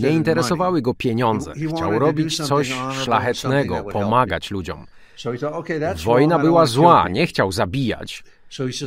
Nie 0.00 0.10
interesowały 0.10 0.82
go 0.82 0.94
pieniądze. 0.94 1.52
Chciał 1.76 1.98
robić 1.98 2.36
coś 2.36 2.74
szlachetnego 2.92 3.25
szlachetnego, 3.34 3.84
pomagać 3.84 4.50
ludziom. 4.50 4.86
Wojna 6.04 6.38
była 6.38 6.66
zła, 6.66 7.08
nie 7.08 7.26
chciał 7.26 7.52
zabijać. 7.52 8.24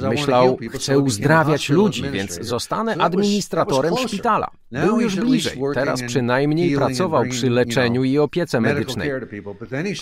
Myślał, 0.09 0.57
chcę 0.73 0.99
uzdrawiać 0.99 1.69
ludzi, 1.69 2.03
więc 2.11 2.39
zostanę 2.41 2.95
administratorem 2.95 3.97
szpitala. 3.97 4.47
Był 4.71 5.01
już 5.01 5.15
bliżej. 5.15 5.59
Teraz 5.73 6.03
przynajmniej 6.03 6.75
pracował 6.75 7.23
przy 7.29 7.49
leczeniu 7.49 8.03
i 8.03 8.17
opiece 8.17 8.61
medycznej. 8.61 9.11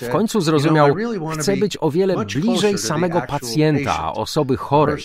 W 0.01 0.09
końcu 0.09 0.41
zrozumiał, 0.41 0.95
chcę 1.39 1.57
być 1.57 1.77
o 1.81 1.91
wiele 1.91 2.25
bliżej 2.25 2.77
samego 2.77 3.21
pacjenta, 3.21 4.13
osoby 4.13 4.57
chorej. 4.57 5.03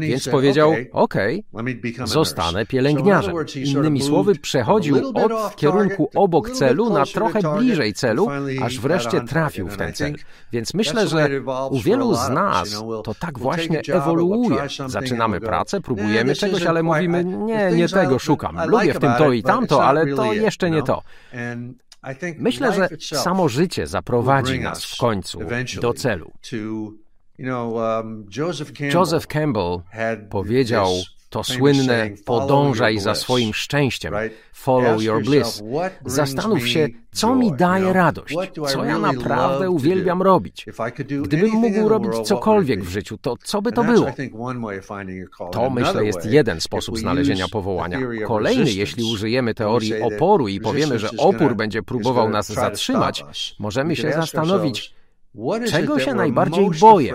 Więc 0.00 0.28
powiedział, 0.28 0.74
OK, 0.92 1.14
zostanę 2.04 2.66
pielęgniarzem. 2.66 3.34
Innymi 3.64 4.02
słowy, 4.02 4.34
przechodził 4.34 4.96
od 5.14 5.52
w 5.52 5.56
kierunku 5.56 6.10
obok 6.14 6.50
celu 6.50 6.90
na 6.90 7.06
trochę 7.06 7.40
bliżej 7.58 7.92
celu, 7.94 8.28
aż 8.62 8.80
wreszcie 8.80 9.20
trafił 9.20 9.68
w 9.68 9.76
ten 9.76 9.92
cel. 9.92 10.14
Więc 10.52 10.74
myślę, 10.74 11.08
że 11.08 11.28
u 11.70 11.78
wielu 11.78 12.14
z 12.14 12.28
nas 12.28 12.84
to 13.04 13.14
tak 13.14 13.38
właśnie 13.38 13.82
ewoluuje. 13.92 14.56
Zaczynamy 14.86 15.40
pracę, 15.40 15.80
próbujemy 15.80 16.34
czegoś, 16.34 16.62
ale 16.62 16.82
mówimy, 16.82 17.24
nie, 17.24 17.70
nie 17.72 17.88
tego 17.88 18.18
szukam. 18.18 18.58
Lubię 18.68 18.94
w 18.94 18.98
tym 18.98 19.12
to 19.18 19.32
i 19.32 19.42
tamto, 19.42 19.84
ale 19.84 20.06
to 20.06 20.32
jeszcze 20.32 20.70
nie 20.70 20.82
to. 20.82 21.02
Myślę, 22.38 22.72
że 22.72 22.88
samo 23.00 23.48
życie 23.48 23.86
zaprowadzi 23.86 24.60
nas 24.60 24.84
w 24.84 24.96
końcu 24.96 25.40
do 25.80 25.94
celu. 25.94 26.32
Um, 27.38 28.26
Joseph 28.92 29.26
Campbell 29.26 29.80
powiedział 30.30 30.88
to 31.30 31.44
słynne 31.44 32.10
podążaj 32.24 32.98
za 32.98 33.14
swoim 33.14 33.54
szczęściem, 33.54 34.14
follow 34.52 35.02
your 35.02 35.24
bliss. 35.24 35.62
Zastanów 36.04 36.68
się, 36.68 36.88
co 37.12 37.34
mi 37.34 37.52
daje 37.52 37.92
radość, 37.92 38.34
co 38.68 38.84
ja 38.84 38.98
naprawdę 38.98 39.70
uwielbiam 39.70 40.22
robić. 40.22 40.66
Gdybym 41.22 41.50
mógł 41.50 41.88
robić 41.88 42.12
cokolwiek 42.24 42.84
w 42.84 42.88
życiu, 42.88 43.18
to 43.18 43.36
co 43.44 43.62
by 43.62 43.72
to 43.72 43.84
było? 43.84 44.06
To, 45.52 45.70
myślę, 45.70 46.04
jest 46.04 46.24
jeden 46.26 46.60
sposób 46.60 46.98
znalezienia 46.98 47.48
powołania. 47.48 48.00
Kolejny, 48.26 48.72
jeśli 48.72 49.04
użyjemy 49.04 49.54
teorii 49.54 50.02
oporu 50.02 50.48
i 50.48 50.60
powiemy, 50.60 50.98
że 50.98 51.08
opór 51.18 51.54
będzie 51.56 51.82
próbował 51.82 52.28
nas 52.28 52.52
zatrzymać, 52.52 53.24
możemy 53.58 53.96
się 53.96 54.12
zastanowić, 54.12 54.95
czego 55.70 55.98
się 55.98 56.14
najbardziej 56.14 56.70
boję. 56.80 57.14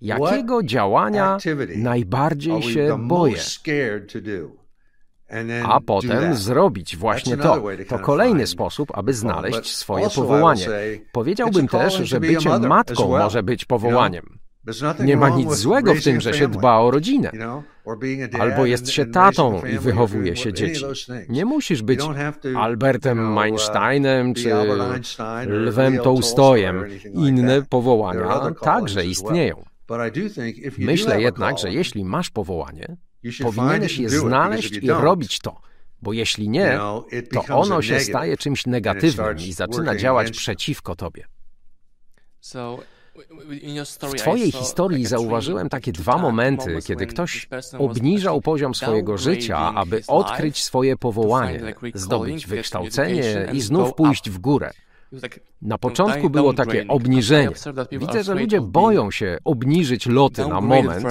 Jakiego 0.00 0.62
działania 0.62 1.38
najbardziej 1.76 2.62
się 2.62 2.98
boję? 3.00 3.36
A 5.64 5.80
potem 5.80 6.34
zrobić 6.34 6.96
właśnie 6.96 7.36
to. 7.36 7.62
To 7.88 7.98
kolejny 7.98 8.46
sposób, 8.46 8.92
aby 8.94 9.14
znaleźć 9.14 9.76
swoje 9.76 10.10
powołanie. 10.10 10.66
Powiedziałbym 11.12 11.68
też, 11.68 11.94
że 11.94 12.20
bycie 12.20 12.58
matką 12.58 13.08
może 13.08 13.42
być 13.42 13.64
powołaniem. 13.64 14.38
Nie 15.00 15.16
ma 15.16 15.28
nic 15.28 15.54
złego 15.54 15.94
w 15.94 16.02
tym, 16.02 16.20
że 16.20 16.34
się 16.34 16.48
dba 16.48 16.78
o 16.78 16.90
rodzinę. 16.90 17.30
Albo 18.40 18.66
jest 18.66 18.90
się 18.90 19.06
tatą 19.06 19.62
i 19.66 19.78
wychowuje 19.78 20.36
się 20.36 20.52
dzieci. 20.52 20.84
Nie 21.28 21.44
musisz 21.44 21.82
być 21.82 22.00
Albertem 22.56 23.38
Einsteinem 23.38 24.34
czy 24.34 24.50
Lwem 25.46 25.98
Tolstojem. 25.98 26.84
Inne 27.14 27.62
powołania 27.62 28.50
także 28.62 29.06
istnieją. 29.06 29.64
Myślę 30.78 31.20
jednak, 31.20 31.58
że 31.58 31.72
jeśli 31.72 32.04
masz 32.04 32.30
powołanie, 32.30 32.96
powinieneś 33.42 33.98
je 33.98 34.08
znaleźć 34.08 34.72
i 34.76 34.90
robić 34.90 35.40
to. 35.40 35.60
Bo 36.02 36.12
jeśli 36.12 36.48
nie, 36.48 36.78
to 37.32 37.44
ono 37.56 37.82
się 37.82 38.00
staje 38.00 38.36
czymś 38.36 38.66
negatywnym 38.66 39.36
i 39.38 39.52
zaczyna 39.52 39.96
działać 39.96 40.30
przeciwko 40.30 40.96
tobie. 40.96 41.24
W 44.00 44.14
Twojej 44.14 44.52
historii 44.52 45.06
zauważyłem 45.06 45.68
takie 45.68 45.92
dwa 45.92 46.18
momenty, 46.18 46.78
kiedy 46.86 47.06
ktoś 47.06 47.48
obniżał 47.78 48.40
poziom 48.40 48.74
swojego 48.74 49.18
życia, 49.18 49.58
aby 49.74 50.02
odkryć 50.08 50.64
swoje 50.64 50.96
powołanie, 50.96 51.74
zdobyć 51.94 52.46
wykształcenie 52.46 53.48
i 53.52 53.60
znów 53.60 53.94
pójść 53.94 54.30
w 54.30 54.38
górę. 54.38 54.70
Na 55.62 55.78
początku 55.78 56.30
było 56.30 56.52
takie 56.52 56.84
obniżenie. 56.88 57.50
Widzę, 57.92 58.24
że 58.24 58.34
ludzie 58.34 58.60
boją 58.60 59.10
się 59.10 59.38
obniżyć 59.44 60.06
loty 60.06 60.48
na 60.48 60.60
moment, 60.60 61.04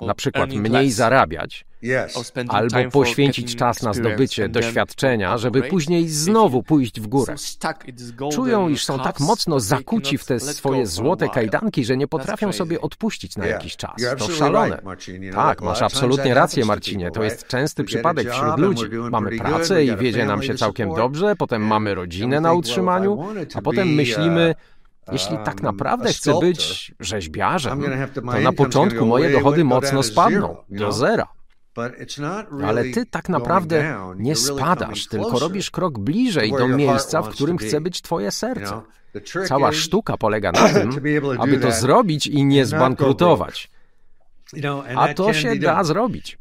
na 0.00 0.14
przykład 0.14 0.52
mniej 0.52 0.90
zarabiać, 0.90 1.64
albo 2.48 2.90
poświęcić 2.92 3.56
czas 3.56 3.82
na 3.82 3.92
zdobycie 3.92 4.48
doświadczenia, 4.48 5.38
żeby 5.38 5.62
później 5.62 6.08
znowu 6.08 6.62
pójść 6.62 7.00
w 7.00 7.06
górę. 7.06 7.34
Czują, 8.32 8.68
iż 8.68 8.84
są 8.84 8.98
tak 8.98 9.20
mocno 9.20 9.60
zakuci 9.60 10.18
w 10.18 10.24
te 10.24 10.40
swoje 10.40 10.86
złote 10.86 11.28
kajdanki, 11.28 11.84
że 11.84 11.96
nie 11.96 12.08
potrafią 12.08 12.52
sobie 12.52 12.80
odpuścić 12.80 13.36
na 13.36 13.46
jakiś 13.46 13.76
czas. 13.76 13.94
To 14.18 14.28
szalone. 14.28 14.82
Tak, 15.34 15.62
masz 15.62 15.82
absolutnie 15.82 16.34
rację, 16.34 16.64
Marcinie. 16.64 17.10
To 17.10 17.22
jest 17.22 17.46
częsty 17.46 17.84
przypadek 17.84 18.30
wśród 18.30 18.58
ludzi. 18.58 18.84
Mamy 19.10 19.36
pracę 19.38 19.84
i 19.84 19.96
wiedzie 19.96 20.26
nam 20.26 20.42
się 20.42 20.54
całkiem 20.54 20.94
dobrze, 20.94 21.36
potem 21.36 21.66
mamy 21.66 21.94
rodzinę 21.94 22.40
na 22.40 22.52
utrzymaniu, 22.52 23.18
a 23.60 23.62
potem 23.62 23.88
myślimy, 23.88 24.54
jeśli 25.12 25.36
tak 25.44 25.62
naprawdę 25.62 26.12
chcę 26.12 26.40
być 26.40 26.94
rzeźbiarzem, 27.00 27.82
to 28.14 28.40
na 28.40 28.52
początku 28.52 29.06
moje 29.06 29.32
dochody 29.32 29.64
mocno 29.64 30.02
spadną 30.02 30.56
do 30.68 30.92
zera. 30.92 31.28
Ale 32.64 32.84
ty 32.84 33.06
tak 33.06 33.28
naprawdę 33.28 33.96
nie 34.16 34.36
spadasz, 34.36 35.06
tylko 35.06 35.38
robisz 35.38 35.70
krok 35.70 35.98
bliżej 35.98 36.52
do 36.52 36.68
miejsca, 36.68 37.22
w 37.22 37.28
którym 37.28 37.58
chce 37.58 37.80
być 37.80 38.02
twoje 38.02 38.30
serce. 38.30 38.80
Cała 39.46 39.72
sztuka 39.72 40.16
polega 40.16 40.52
na 40.60 40.68
tym, 40.68 40.90
aby 41.38 41.58
to 41.58 41.72
zrobić 41.72 42.26
i 42.26 42.44
nie 42.44 42.66
zbankrutować. 42.66 43.70
A 44.96 45.14
to 45.14 45.32
się 45.32 45.56
da 45.56 45.84
zrobić. 45.84 46.38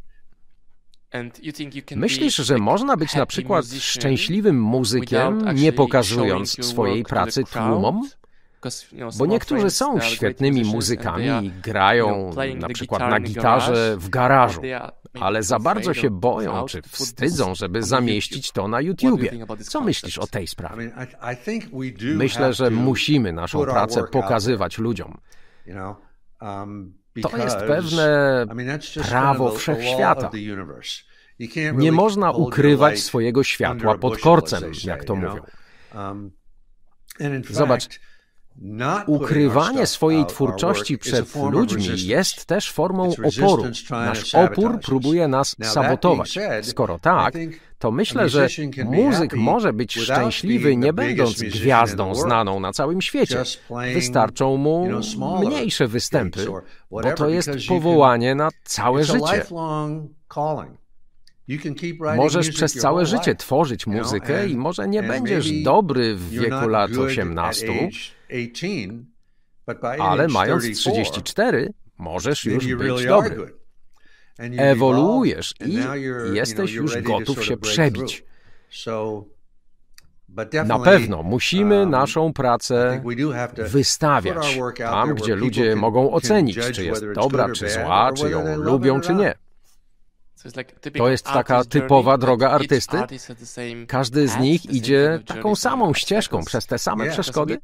Myślisz, 1.96 2.36
że 2.36 2.58
można 2.58 2.98
być 2.98 3.16
na 3.16 3.26
przykład 3.26 3.66
szczęśliwym 3.66 4.62
muzykiem, 4.62 5.46
nie 5.56 5.74
pokazując 5.74 6.66
swojej 6.66 7.04
pracy 7.04 7.44
tłumom? 7.44 8.10
Bo 9.18 9.26
niektórzy 9.26 9.70
są 9.70 10.00
świetnymi 10.00 10.64
muzykami 10.64 11.26
i 11.48 11.52
grają 11.52 12.32
na 12.56 12.70
przykład 12.70 13.02
na 13.02 13.20
gitarze 13.20 13.98
w 13.98 14.10
garażu, 14.10 14.62
ale 15.20 15.44
za 15.44 15.60
bardzo 15.60 15.94
się 15.94 16.10
boją 16.10 16.66
czy 16.66 16.82
wstydzą, 16.82 17.56
żeby 17.56 17.84
zamieścić 17.84 18.52
to 18.52 18.68
na 18.68 18.82
YouTubie. 18.82 19.32
Co 19.62 19.82
myślisz 19.82 20.18
o 20.18 20.28
tej 20.28 20.48
sprawie? 20.48 20.92
Myślę, 22.16 22.54
że 22.54 22.70
musimy 22.72 23.34
naszą 23.34 23.66
pracę 23.66 24.04
pokazywać 24.04 24.78
ludziom. 24.78 25.18
To 27.22 27.38
jest 27.38 27.58
pewne 27.58 28.46
prawo 29.10 29.52
wszechświata. 29.52 30.32
Nie 31.74 31.92
można 31.92 32.32
ukrywać 32.32 33.00
swojego 33.00 33.44
światła 33.44 33.98
pod 33.98 34.18
korcem, 34.18 34.72
jak 34.84 35.04
to 35.04 35.16
mówią. 35.16 35.42
Um, 35.96 36.32
Zobacz, 37.50 38.00
Ukrywanie 39.08 39.86
swojej 39.86 40.26
twórczości 40.26 40.98
przed 40.98 41.36
ludźmi 41.36 42.08
jest 42.08 42.46
też 42.46 42.72
formą 42.72 43.14
oporu. 43.24 43.64
Nasz 43.90 44.36
opór 44.36 44.80
próbuje 44.80 45.28
nas 45.28 45.56
sabotować. 45.64 46.40
Skoro 46.62 47.00
tak, 47.00 47.34
to 47.80 47.92
myślę, 47.92 48.30
że 48.30 48.48
muzyk 48.86 49.36
może 49.36 49.74
być 49.74 49.94
szczęśliwy 49.94 50.76
nie 50.76 50.94
będąc 50.94 51.42
gwiazdą 51.42 52.16
znaną 52.16 52.60
na 52.60 52.74
całym 52.74 53.02
świecie. 53.02 53.44
Wystarczą 53.94 54.58
mu 54.58 54.88
mniejsze 55.40 55.88
występy, 55.88 56.48
bo 56.92 57.12
to 57.14 57.30
jest 57.30 57.50
powołanie 57.68 58.36
na 58.36 58.50
całe 58.64 59.04
życie. 59.04 59.46
Możesz 62.16 62.50
przez 62.50 62.74
całe 62.74 63.06
życie 63.06 63.36
tworzyć 63.36 63.88
muzykę 63.88 64.48
i 64.48 64.58
może 64.58 64.88
nie 64.88 65.04
będziesz 65.04 65.52
dobry 65.52 66.16
w 66.16 66.30
wieku 66.30 66.68
lat 66.68 66.92
18, 66.92 67.90
ale 70.00 70.28
mając 70.28 70.80
34 70.80 71.74
możesz 71.98 72.46
już 72.46 72.76
być 72.76 73.06
dobry. 73.06 73.54
Ewoluujesz 74.58 75.54
i 75.66 75.80
jesteś 76.34 76.74
już 76.74 77.02
gotów 77.02 77.46
się 77.46 77.58
przebić. 77.58 78.24
Na 80.66 80.80
pewno 80.80 81.24
musimy 81.24 81.80
um, 81.80 81.90
naszą 81.90 82.34
pracę 82.34 83.04
wystawiać 83.58 84.60
tam, 84.78 85.16
gdzie 85.16 85.36
ludzie 85.36 85.76
mogą 85.76 86.12
ocenić, 86.12 86.60
czy 86.74 86.86
jest 86.86 87.06
dobra, 87.16 87.50
czy 87.50 87.70
zła, 87.70 88.12
czy 88.16 88.30
ją 88.30 88.58
lubią, 88.58 89.02
czy 89.02 89.14
nie. 89.14 89.34
To 90.98 91.10
jest 91.10 91.26
taka 91.26 91.64
typowa 91.64 92.18
droga 92.18 92.50
artysty. 92.50 92.98
Każdy 93.88 94.28
z 94.28 94.38
nich 94.38 94.66
idzie 94.66 95.20
taką 95.26 95.56
samą 95.56 95.94
ścieżką 95.94 96.44
przez 96.46 96.66
te 96.66 96.80
same 96.80 97.10
przeszkody, 97.10 97.58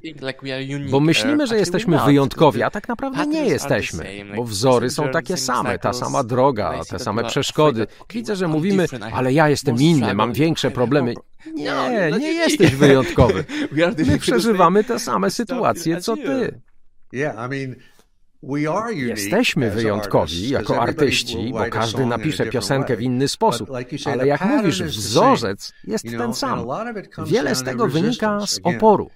bo 0.91 0.99
myślimy, 0.99 1.47
że 1.47 1.57
jesteśmy 1.57 1.99
wyjątkowi, 2.05 2.63
a 2.63 2.69
tak 2.69 2.87
naprawdę 2.87 3.27
nie 3.27 3.45
jesteśmy, 3.45 4.25
bo 4.35 4.43
wzory 4.43 4.89
są 4.89 5.09
takie 5.09 5.37
same, 5.37 5.79
ta 5.79 5.93
sama 5.93 6.23
droga, 6.23 6.73
te 6.89 6.99
same 6.99 7.23
przeszkody. 7.23 7.87
Widzę, 8.13 8.35
że 8.35 8.47
mówimy, 8.47 8.85
ale 9.13 9.33
ja 9.33 9.49
jestem 9.49 9.75
inny, 9.75 10.13
mam 10.13 10.33
większe 10.33 10.71
problemy. 10.81 11.13
Nie, 11.53 12.11
nie 12.19 12.33
jesteś 12.33 12.75
wyjątkowy. 12.75 13.45
My 14.07 14.19
przeżywamy 14.19 14.83
te 14.83 14.99
same 14.99 15.31
sytuacje, 15.39 16.01
co 16.01 16.15
ty. 16.15 16.61
Jesteśmy 18.93 19.71
wyjątkowi 19.71 20.49
jako 20.49 20.81
artyści, 20.81 21.51
bo 21.51 21.65
każdy 21.71 22.05
napisze 22.05 22.45
piosenkę 22.45 22.95
w 22.95 23.01
inny 23.01 23.27
sposób, 23.27 23.69
ale 24.05 24.27
jak 24.27 24.45
mówisz, 24.45 24.83
wzorzec 24.83 25.73
jest 25.83 26.05
ten 26.17 26.33
sam. 26.33 26.67
Wiele 27.25 27.55
z 27.55 27.63
tego 27.63 27.87
wynika 27.87 28.39
z 28.47 28.59
oporu. 28.63 29.09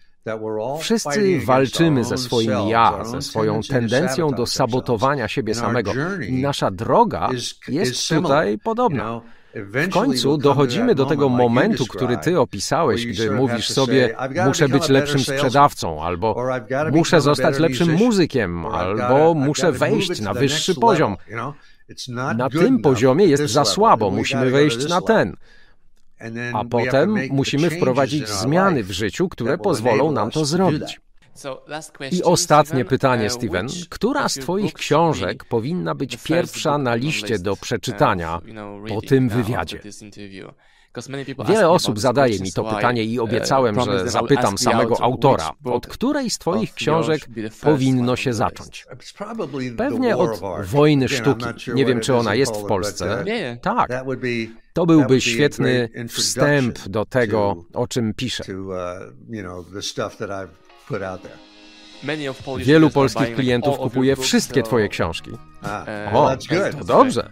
Wszyscy 0.80 1.40
walczymy 1.46 2.04
ze 2.04 2.18
swoim 2.18 2.52
ja, 2.68 3.06
ze 3.06 3.22
swoją 3.22 3.62
tendencją 3.62 4.32
do 4.32 4.46
sabotowania 4.46 5.28
siebie 5.28 5.56
samego. 5.56 5.92
I 6.28 6.34
nasza 6.34 6.72
droga 6.72 7.30
jest 7.68 8.10
tutaj 8.10 8.58
podobna. 8.58 9.22
W 9.54 9.90
końcu 9.90 10.38
dochodzimy 10.38 10.96
do 10.96 11.06
tego 11.06 11.30
momentu, 11.30 11.86
który 11.86 12.18
ty 12.18 12.40
opisałeś, 12.40 13.06
gdy 13.06 13.32
mówisz 13.32 13.70
sobie, 13.70 14.16
muszę 14.46 14.70
być 14.70 14.90
lepszym 14.90 15.20
sprzedawcą, 15.20 16.04
albo 16.04 16.46
muszę 16.92 17.22
zostać 17.22 17.60
lepszym 17.60 17.94
muzykiem, 17.94 18.66
albo 18.66 19.34
muszę 19.34 19.72
wejść 19.72 20.22
na 20.22 20.34
wyższy 20.34 20.76
poziom. 20.76 21.18
Na 22.36 22.50
tym 22.50 22.82
poziomie 22.82 23.26
jest 23.26 23.44
za 23.44 23.66
słabo, 23.66 24.12
musimy 24.12 24.50
wejść 24.50 24.90
na 24.90 25.02
ten. 25.02 25.36
A 26.54 26.66
potem 26.66 27.18
musimy 27.30 27.70
wprowadzić 27.70 28.30
zmiany 28.30 28.84
w 28.84 28.92
życiu, 28.92 29.30
które 29.30 29.58
pozwolą 29.58 30.12
nam 30.12 30.32
to 30.32 30.46
zrobić. 30.46 31.00
I 32.12 32.24
ostatnie 32.24 32.86
pytanie, 32.86 33.26
uh, 33.26 33.32
Steven. 33.32 33.68
Która 33.90 34.30
z 34.30 34.34
Twoich 34.34 34.74
książek 34.74 35.46
powinna 35.46 35.96
być 35.96 36.18
pierwsza 36.18 36.78
na 36.78 36.96
liście 36.96 37.40
do 37.40 37.56
przeczytania 37.56 38.42
po 38.88 39.02
tym 39.02 39.30
wywiadzie? 39.30 39.80
Wiele 41.48 41.70
osób 41.70 42.00
zadaje 42.00 42.40
mi 42.40 42.52
to 42.52 42.64
pytanie 42.64 43.04
i 43.04 43.20
obiecałem, 43.20 43.78
uh, 43.78 43.86
że 43.86 44.10
zapytam 44.10 44.58
samego 44.58 45.02
autora, 45.02 45.52
od 45.64 45.88
której 45.88 46.30
z 46.30 46.38
Twoich 46.38 46.74
książek 46.74 47.22
powinno 47.62 48.16
się 48.16 48.34
zacząć. 48.34 48.86
Pewnie 49.78 50.18
od 50.18 50.42
Wojny 50.66 51.10
Sztuki. 51.10 51.46
Nie 51.74 51.86
wiem, 51.86 52.00
czy 52.00 52.16
ona 52.16 52.36
jest 52.36 52.56
w 52.56 52.66
Polsce. 52.66 53.26
Tak. 53.62 53.90
To 54.74 54.86
byłby 54.86 55.22
świetny 55.22 55.90
wstęp 56.10 56.80
do 56.80 57.06
tego, 57.06 57.66
o 57.74 57.88
czym 57.88 58.14
piszę. 58.14 58.44
Wielu 62.58 62.90
polskich 62.90 63.36
klientów 63.36 63.78
kupuje 63.78 64.16
wszystkie 64.16 64.64
Twoje 64.64 64.90
książki. 64.90 65.32
O, 66.14 66.38
to 66.80 66.86
dobrze. 66.86 67.30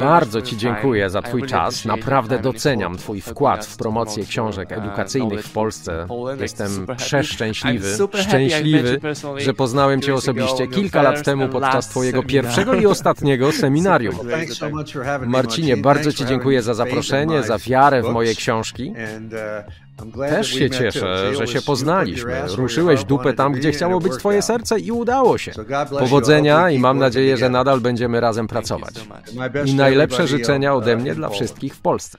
Bardzo 0.00 0.42
Ci 0.42 0.56
dziękuję 0.56 1.10
za 1.10 1.22
Twój 1.22 1.46
czas. 1.46 1.84
Naprawdę 1.84 2.38
doceniam 2.38 2.96
Twój 2.96 3.20
wkład 3.20 3.66
w 3.66 3.76
promocję 3.76 4.24
książek 4.24 4.70
uh, 4.70 4.76
edukacyjnych 4.76 5.44
w 5.44 5.52
Polsce. 5.52 6.06
Jestem 6.40 6.86
przeszczęśliwy, 6.96 7.88
szczęśliwy, 8.14 9.00
że 9.36 9.54
poznałem 9.54 10.02
Cię 10.02 10.14
osobiście 10.14 10.66
kilka 10.68 11.02
lat 11.02 11.24
temu 11.24 11.48
podczas 11.48 11.88
Twojego 11.88 12.22
pierwszego 12.22 12.74
i 12.74 12.86
ostatniego 12.86 13.52
seminarium. 13.62 14.14
Marcinie, 15.26 15.76
bardzo 15.76 16.12
Ci 16.12 16.26
dziękuję 16.26 16.62
za 16.62 16.74
zaproszenie, 16.74 17.42
za 17.42 17.58
wiarę 17.58 18.02
w 18.02 18.08
moje 18.08 18.34
książki. 18.34 18.92
Też 20.28 20.48
się 20.48 20.70
cieszę, 20.70 21.34
że 21.34 21.46
się 21.46 21.62
poznaliśmy. 21.62 22.42
Ruszyłeś 22.56 23.04
dupę 23.04 23.32
tam, 23.32 23.52
gdzie 23.52 23.72
chciało 23.72 24.00
być 24.00 24.12
Twoje 24.12 24.42
serce 24.42 24.78
i 24.78 24.92
udało 24.92 25.38
się. 25.38 25.52
Powodzenia 25.98 26.70
i 26.70 26.78
mam 26.78 26.98
nadzieję, 26.98 27.36
że 27.36 27.48
nadal 27.48 27.80
będziemy 27.80 28.20
razem 28.20 28.46
pracować. 28.46 28.94
I 29.64 29.74
najlepsze 29.74 30.26
życzenia 30.26 30.74
ode 30.74 30.96
mnie 30.96 31.14
dla 31.14 31.28
wszystkich 31.28 31.74
w 31.74 31.80
Polsce. 31.80 32.18